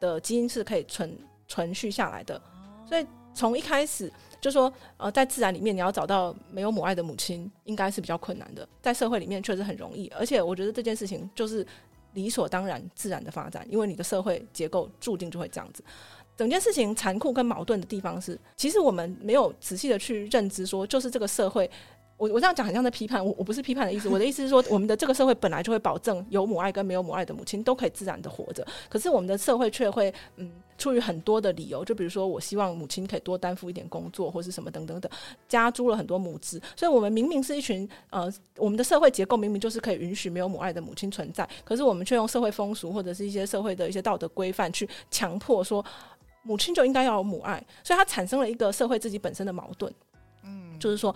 [0.01, 1.17] 的基因是可以存
[1.47, 2.35] 存续下来的。
[2.35, 4.11] 哦、所以从一开始
[4.41, 8.67] 就说，呃，在自然里面你要找到没有母爱的母亲，应该是比较困难的。
[8.81, 11.65] 在社会里面确实很容易，而且我觉得这件事情就是。
[12.13, 15.83] 理所当然、自然的发展，因为你的社会结构注定就会这样子。
[16.37, 21.69] 整件事情残酷跟矛盾的地方是，其实我们没有仔细的去认知，说就是这个社会。
[22.19, 35.09] 我我这样讲很像在批判，我我不是批判的意思，我的意思是说，我们的这个社会本来就会保证有母爱跟没有母爱的母亲都可以自然的活着，可是我们的社会却会嗯，出于很多的理由，就比如说我希望母亲可以多担负一点工作，或是什么等等等，
[35.47, 45.83] 加诸了很多母职，所以我们明明是一群呃，我们的社会结构明明就是可以允许没有母爱的母亲存在，可是我们却用社会风俗或者是一些社会的一些道德规范去强迫说
[46.43, 49.93] 母亲就应该要有母爱，所以它产生了一个社会自己本身的矛盾，
[50.43, 51.15] 嗯，就是说。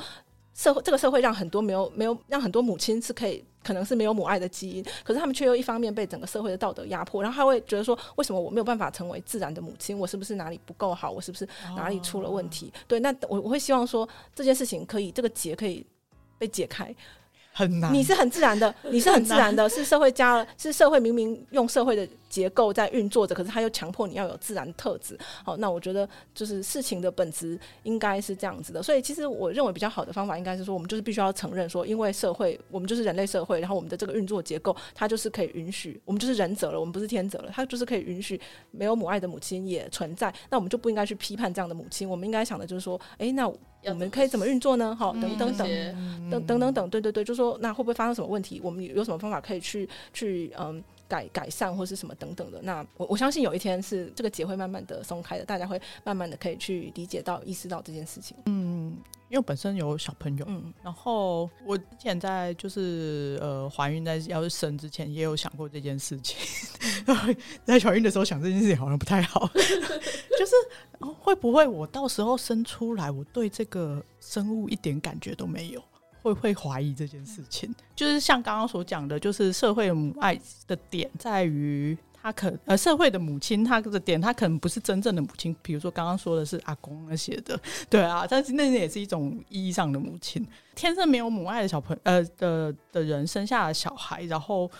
[0.53, 9.97] 社会这个社会让很多没有没有让很多母亲是可以可能是没有母爱的基因，可是他们却又一方面被整个社会的道德压迫，然后他会觉得说，为什么我没有办法成为自然的母亲？
[9.97, 11.09] 我是不是哪里不够好？
[11.09, 12.71] 我是不是哪里出了问题？
[12.75, 15.85] 哦、对，那我我会希望说这件事情可以这个结可以
[16.37, 16.93] 被解开。
[17.55, 25.15] 很难，你是很自然的，你是很自然的，是社会加了，是社会明明用社会的结构在运作着，可是他又强迫你要有自然特质。
[25.45, 28.81] 好，那我觉得就是事情的本质应该是这样子的。
[28.81, 40.33] 所以其实我认为比较好的方法应该是说，我们就是必须要承认说，因为社会，我们就是人类社会，然后我们的这个运作结构，它就是可以允许，我们就是人者了，我们不是天者了，它就是可以允许没有母爱的母亲也存在。
[40.49, 44.95] 那我们就不应该去批判这样的母亲，我们应该想的就是说，哎，那我们可以怎么运作呢？
[44.95, 45.67] 好，等等等
[46.31, 48.59] 等等等等，对对对，就说那会不会发生什么问题？
[48.63, 50.83] 我们有什么方法可以去去嗯。
[51.13, 58.35] 改改善或是什么等等的，那我我相信有一天是这个结会慢慢的松开的，大家会慢慢的可以去理解到、意识到这件事情。
[58.47, 58.97] 嗯，
[59.29, 66.35] 因为本身有小朋友，嗯，然后我之前在就是呃怀孕在要生之前也有想过这件事情，
[67.05, 70.55] 嗯、 在怀孕的时候想这件事情好像不太好， 就是
[71.19, 75.83] 会不会我到时候生出来，我对这个生物一点感觉都没有。
[76.23, 87.59] 会会怀疑这件事情，就是像刚刚所讲的，就是社会母爱的点在于，他可呃社会的母亲，他的点他可能不是真正的母亲，比如说刚刚说的是阿公那些的，
[87.89, 90.47] 对啊，但是那也是一种意义上的母亲。
[90.73, 94.71] 天生没有母爱的小朋友呃的的人生下了小孩，然后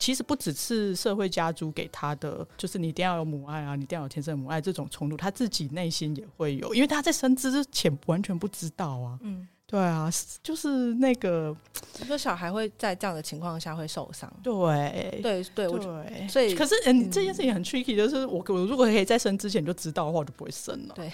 [0.00, 9.46] 其实不只是社会家族给他的，就是你一定要有母爱啊，你一定要有天生母爱这种冲突，他自己内心也会有，因为他在生之前完全不知道啊，嗯。
[9.72, 10.10] 对啊，
[10.42, 11.56] 就是那个，
[11.98, 14.30] 你说小孩会在这样的情况下会受伤。
[14.42, 20.94] 对，对，对，我对，所以可是，嗯，这件事情很 tricky，就是我我如果可以在生之前就知道的话，我就不会生了。
[20.94, 21.10] 对，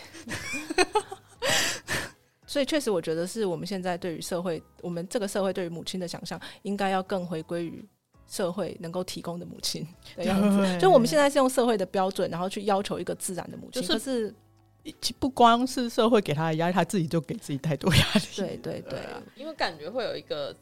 [2.49, 7.89] 所以确实，我觉得是我们现在对于社会，我们这个社会对于母亲的想象，应该要更回归于
[8.27, 9.87] 社会能够提供的母亲
[10.17, 10.79] 的样子。
[10.81, 13.93] 就我们现在是用社会的标准，然后去要求一个自然的母亲，就是。
[13.93, 14.35] 可是
[15.19, 18.21] 不光是社会给他的压力，他自己就给自己太多压力。
[18.37, 19.01] 对对对，
[19.37, 20.57] 因为感觉会有一个，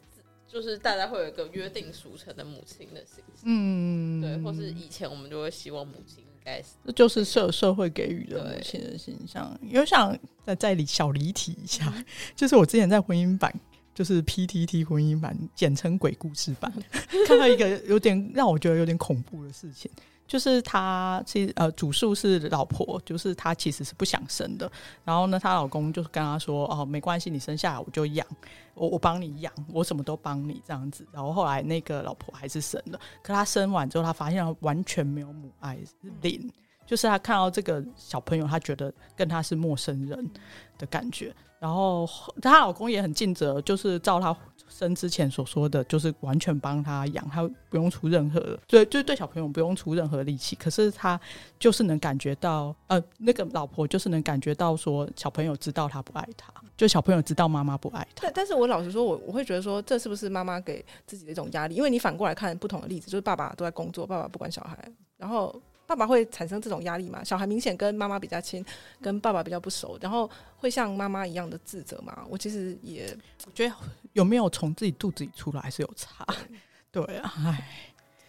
[0.47, 3.43] 就是大家会有一个约定俗成的母亲的形象。
[3.45, 9.57] 嗯，对，或是以前我们就会希望母亲应该是，这就是社社会给予的母亲的形象。
[9.61, 12.05] 因为像再再离小离题一下，嗯、
[12.35, 13.53] 就是我之前在婚姻版，
[13.95, 16.71] 就是 PTT 婚姻版，简称鬼故事版，
[17.27, 19.89] 看到一个有点让我觉得有点恐怖的事情。
[20.27, 24.69] 就是他其实呃，主诉是老婆，就是他其实是不想生的。
[25.05, 28.27] 然后呢，她老公就是跟她说：“哦，没关系，你生下来我就养，
[28.73, 35.77] 我我帮你养，我什么都帮你这样子。”然后后来那个老婆还是生了，可她生完之后，她发现完全没有母爱，
[36.21, 36.51] 零，
[36.85, 40.29] 就是她看到这个小朋友，她觉得跟他是陌生人
[40.77, 41.33] 的感觉。
[41.59, 42.07] 然后
[42.41, 44.35] 她老公也很尽责，就是照她。
[44.67, 50.55] 生之前所说的就是完全帮他养，他不用出任何，对，就是对小朋友不用出任何力气。
[50.55, 51.19] 可是他
[51.59, 58.23] 就是能感觉到，呃，那个老婆就是能感觉到说，小朋友知道他不爱他，就小朋友知道妈妈不爱他。
[58.23, 61.75] 但但是我老实说，我我会觉得说，这是不是妈妈给自己的一种压力？
[61.75, 64.77] 因为你反过来看不同的例子，就是爸爸都在工作，爸爸不管小孩，
[65.17, 65.61] 然后。
[65.87, 67.23] 爸爸会产生这种压力嘛？
[67.23, 68.63] 小孩明显跟妈妈比较亲，
[69.01, 72.25] 跟爸爸比较不熟，然后会像妈妈一样的自责嘛？
[72.29, 73.73] 我其实也我觉得
[74.11, 76.27] 有没有从自己肚子里出来还是有差。
[76.91, 77.69] 对啊，唉，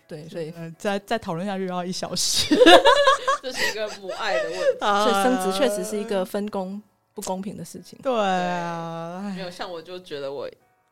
[0.06, 2.54] 对，所以再再讨论下去要一小时，
[3.42, 4.78] 这是一个母爱的问题。
[4.80, 6.80] 所以生殖确实是一个分工
[7.12, 7.98] 不公平的事情。
[8.02, 10.48] 对啊，没有像我就觉得我。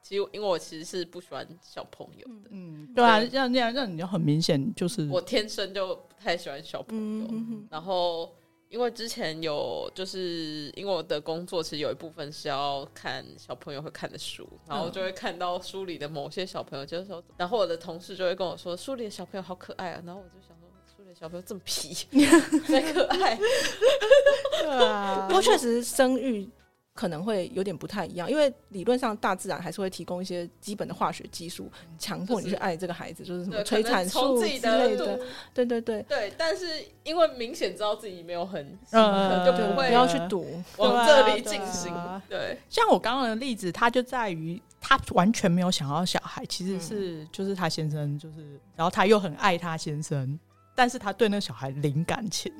[0.08, 7.26] 其实，因为我其实是不喜欢小朋友的，嗯，对啊，这样这样让你就很明显，就是我天生就不太喜欢小朋友。
[7.32, 8.32] 嗯、然后，
[8.68, 21.92] 因为之前有，就是因为我的工作，其实有一部分是要看小朋友会看的书，然后就会看到书里的某些小朋友，就是说，然后我的同事就会跟我说，书里的小朋友好可爱啊，然后我就想说，书里的小朋友这么皮，
[22.68, 23.36] 才可爱，
[24.62, 26.48] 对啊，不过确实生育。
[26.96, 35.20] 可能会有点不太一样，因为理论上大自然还是会提供一些基本的化学激素，强迫你去爱这个孩子，就是什么催产素之类的。
[35.52, 36.66] 对对对对，但是
[37.04, 40.46] 因为明显知道自己没有很，呃，就不会不要去赌
[40.78, 41.94] 往这里进行。
[42.28, 50.38] 对，像我刚刚的例子，他就在于他完全没有想要小孩，其实是就是他先生，就是然后他又很爱他先生，
[50.74, 52.50] 但是他对那个小孩零感情。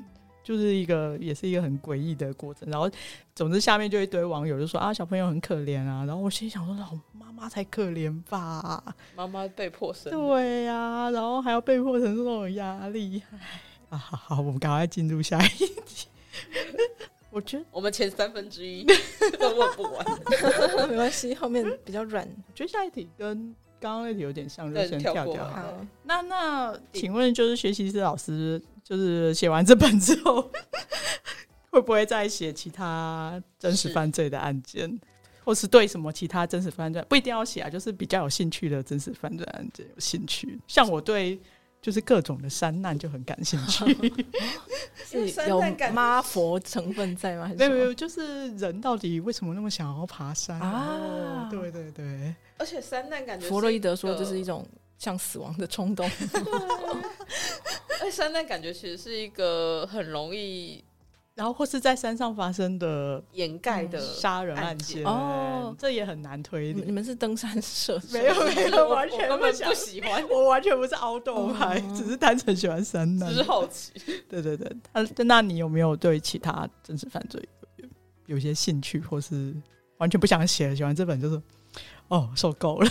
[0.47, 2.71] 就是一个，也是一个很诡异的过程。
[2.71, 2.89] 然后，
[3.35, 6.05] 总之下面就一堆网友就说啊，小朋友很可怜啊。
[6.07, 10.13] 然后我心想说，老妈妈才可怜吧，妈妈被迫生。
[10.13, 13.21] 对呀、啊，然后还要被迫承受这种压力。
[13.89, 16.07] 啊，好好，我们赶快进入下一题。
[17.31, 18.87] 我觉得我们前三分之一
[19.41, 20.07] 都问不完，
[20.89, 22.25] 没关系，后面比较软。
[22.25, 25.45] 我觉得下一题跟刚刚那题有点像，就先跳掉。
[25.45, 28.63] 好，那那请问，就是学习师老师。
[28.89, 30.49] 就是写完这本之后，
[31.71, 35.01] 会不会再写其他真实犯罪的案件，是
[35.45, 37.69] 或是对什么其他真实犯罪不一定要写啊？
[37.69, 40.61] 就是比较有兴趣的真实犯罪案件有兴趣。
[40.69, 41.37] 像我对
[41.83, 43.85] 就是各种的山难就很感兴趣。
[45.05, 45.61] 是 有
[45.93, 47.53] 妈佛成分在吗？
[47.59, 51.49] 没有没有，就是人到底为什么那么想要爬山啊？
[51.51, 54.65] 对对对，而且山难感觉弗洛伊德说这是一种
[54.97, 56.09] 像死亡的冲动。
[58.07, 60.85] 而且山难感觉其实是一个很容易。
[61.35, 66.83] 然后或是在山上发生的掩盖的杀人案件哦，这也很难推理。
[66.87, 68.01] 你们是登山社？
[68.13, 70.25] 没有没有，完全根本不喜欢。
[70.31, 73.93] 我完全不是凹豆派，只是单纯喜欢山难，只是好奇。
[74.31, 77.43] 对对对，那那你有没有对其他真实犯罪
[78.27, 79.53] 有些兴趣，或是
[79.99, 80.75] 完全不想写？
[80.77, 81.43] 喜欢这本就是
[82.09, 82.89] 哦，受够了。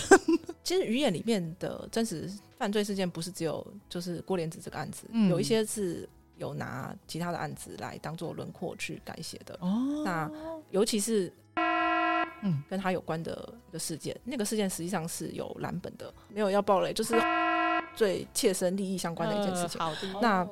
[0.65, 6.09] 其实鱼眼里面的真实犯罪事件不是只有就是郭莲子这个案子，有一些是。
[6.37, 10.29] 有拿其他的案子来当做轮廓去改写的，哦，那
[10.69, 11.31] 尤其是
[12.43, 17.15] 嗯跟他有关的一个事件，那个事件实际上是有蓝本的，没有要暴雷，就是
[17.95, 19.79] 最切身利益相关的一件事情。
[19.79, 20.45] 呃、好的，那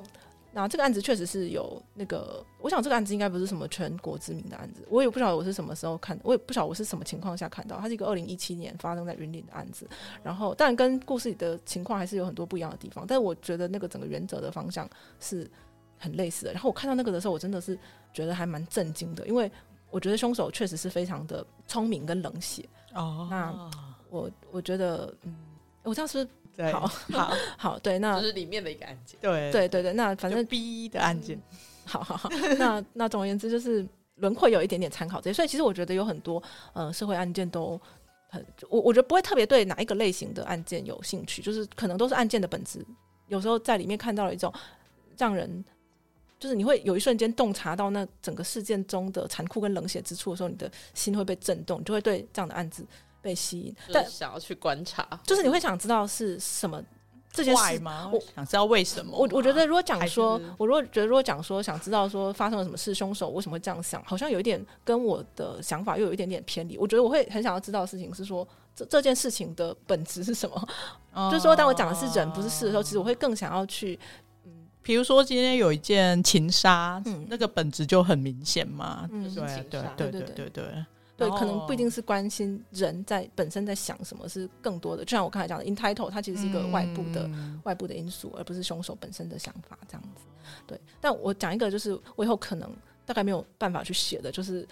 [0.54, 9.86] 那这个案子确实是有那个，我想这个案子应该不是什么全国知名的案子，我也不晓得我是什么时候看，我也不晓得我是什么情况下看到，它是一个二零一七年发生在云林的案子，
[10.22, 14.88] 然后当然跟故事里的情况还是有很多不一样的地方，但是我觉得那个整个原则的方向
[15.20, 15.50] 是。
[15.96, 17.78] 很类似的，然后我看到那个的时候，我真的是
[18.12, 19.50] 觉得还蛮震惊的，因为
[19.90, 23.26] 我觉得凶手确实是非常的聪明跟冷血哦。
[23.30, 23.70] 那
[24.10, 25.34] 我我觉得，嗯，
[25.82, 26.36] 我这样是不是
[26.72, 27.78] 好好 好？
[27.78, 29.92] 对，那就是里面的一个案件，对对对对。
[29.92, 31.42] 那反正 B 的案件，嗯、
[31.84, 32.28] 好好好。
[32.58, 33.86] 那那总而言之，就是
[34.16, 36.42] 轮廓有一点点参考这些，所以其实我觉得有很多
[36.72, 37.80] 呃社会案件都
[38.28, 42.84] 很，我我觉得不会特别对哪一个类型的案件有兴趣，就是可能都是案件的本质，
[43.28, 44.52] 有时候在里面看到了一种
[45.16, 45.64] 让人。
[46.36, 52.84] 就是你会有一瞬间洞察到那整个事件中的残酷跟冷血之处的时候，你的心会被震动，你就会对这样的案子
[53.24, 53.74] 被吸引。
[53.90, 56.80] 但想要去观察，就是你会想知道是什么
[57.32, 58.10] 这件事吗？
[58.12, 59.16] 我想知道为什么。
[59.16, 66.76] 我我觉得如果讲说，我如果觉得如果讲说想知道说发生了什么事，凶手为什么会这样想，好像有一点跟我的想法又有一点点偏离。
[66.76, 68.46] 我觉得我会很想要知道的事情是说，
[68.76, 70.68] 这这件事情的本质是什么？
[71.14, 73.98] 哦、就是说，当我讲的是人不是事的时候，其实我会更想要去。
[74.44, 74.52] 嗯
[74.84, 79.08] 比如说今天有一件情杀，嗯、那个本质就很明显嘛。
[79.10, 80.84] 嗯，对对对对对对
[81.16, 85.04] 对，可能不一定是关心人在本身在想什么，是更多的。
[85.04, 90.24] 就像我刚才讲的，entitle 它其实是一个外部的、嗯、外部的因素，而不是凶手本身的想法这样子。
[90.66, 92.68] 对，但我讲一个，就是我以后可能
[93.06, 94.66] 大概没有办法去写的，就是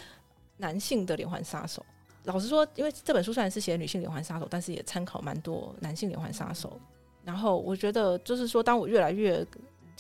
[0.57, 1.85] 男性的连环杀手。
[2.25, 6.81] 老实说，因为这本书虽然是写女性连环杀手，但是也参考蛮多男性连环杀手。
[7.25, 9.47] 然后我觉得，就是说，当我越来越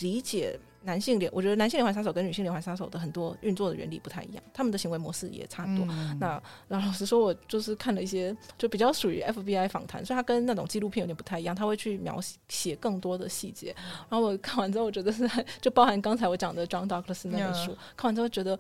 [0.01, 5.87] 理解男性连，我觉得男性连环杀手跟女性连环杀手的很多运作的原理不太一样，他们的行为模式也差不多。
[5.91, 13.74] 嗯、那 那老实说，我就是看了一些，就比较属于 FBI 访谈，所以他跟那种纪录片有点不太一样，他会去描写更多的细节。
[14.09, 15.28] 然后我看完之后，我觉得是
[15.61, 18.59] 就包含刚才我讲的 John Douglas 那本书，嗯、看完之后觉得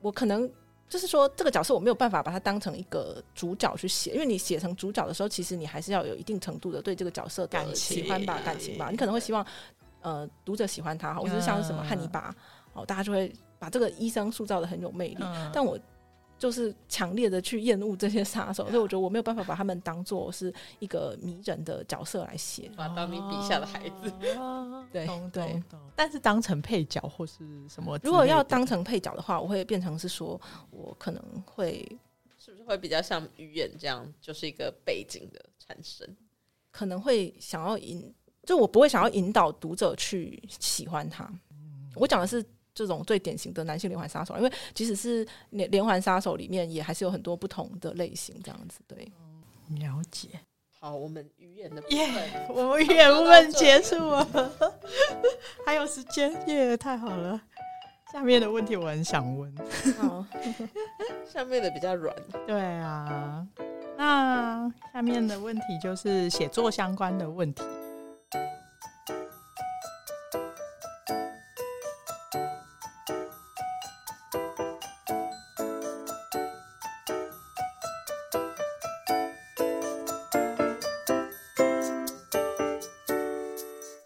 [0.00, 0.50] 我可能
[0.88, 9.44] 就是说这个角色我没有办法把它当成一个主角去写，因为你写成主角的时候，其实你还是要有一定程度的对这个角色的喜欢吧、感情吧，你可能会希望。
[10.06, 12.32] 呃，读者喜欢他，或者是像什么汉尼拔，
[12.74, 15.16] 哦，大家就会把这个医生塑造的很有魅力。
[15.18, 15.76] 嗯、但我
[16.38, 24.12] 就是强烈的去厌恶这些杀手，嗯、所以我觉得我没有办法把他们当做是一个迷人的角色来写，把当你笔下的孩子。
[24.92, 25.60] 对对，
[25.96, 27.98] 但是当成配角或是什么？
[28.04, 30.40] 如果要当成配角的话，我会变成是说，
[30.70, 31.84] 我可能会
[32.38, 36.08] 是不是会比较像鱼眼这样，就是一个背景的产生，
[36.70, 38.14] 可能会想要引。
[38.46, 41.28] 就我不会想要引导读者去喜欢他，
[41.96, 42.42] 我讲的是
[42.72, 49.10] 这种最典型的男性连环杀手，因为即使是连连环杀手里面也还是有很多不同的类型，这样子对。
[49.80, 50.28] 了解。
[50.78, 54.52] 好，我们语言的耶，yeah, 我们语言部分结束了，
[55.66, 57.42] 还有时间耶，yeah, 太好了。
[58.12, 59.52] 下面的问题我很想问，
[59.98, 60.24] 好，
[61.28, 62.14] 下面的比较软，
[62.46, 63.44] 对啊。
[63.96, 67.64] 那下面的问题就是写作相关的问题。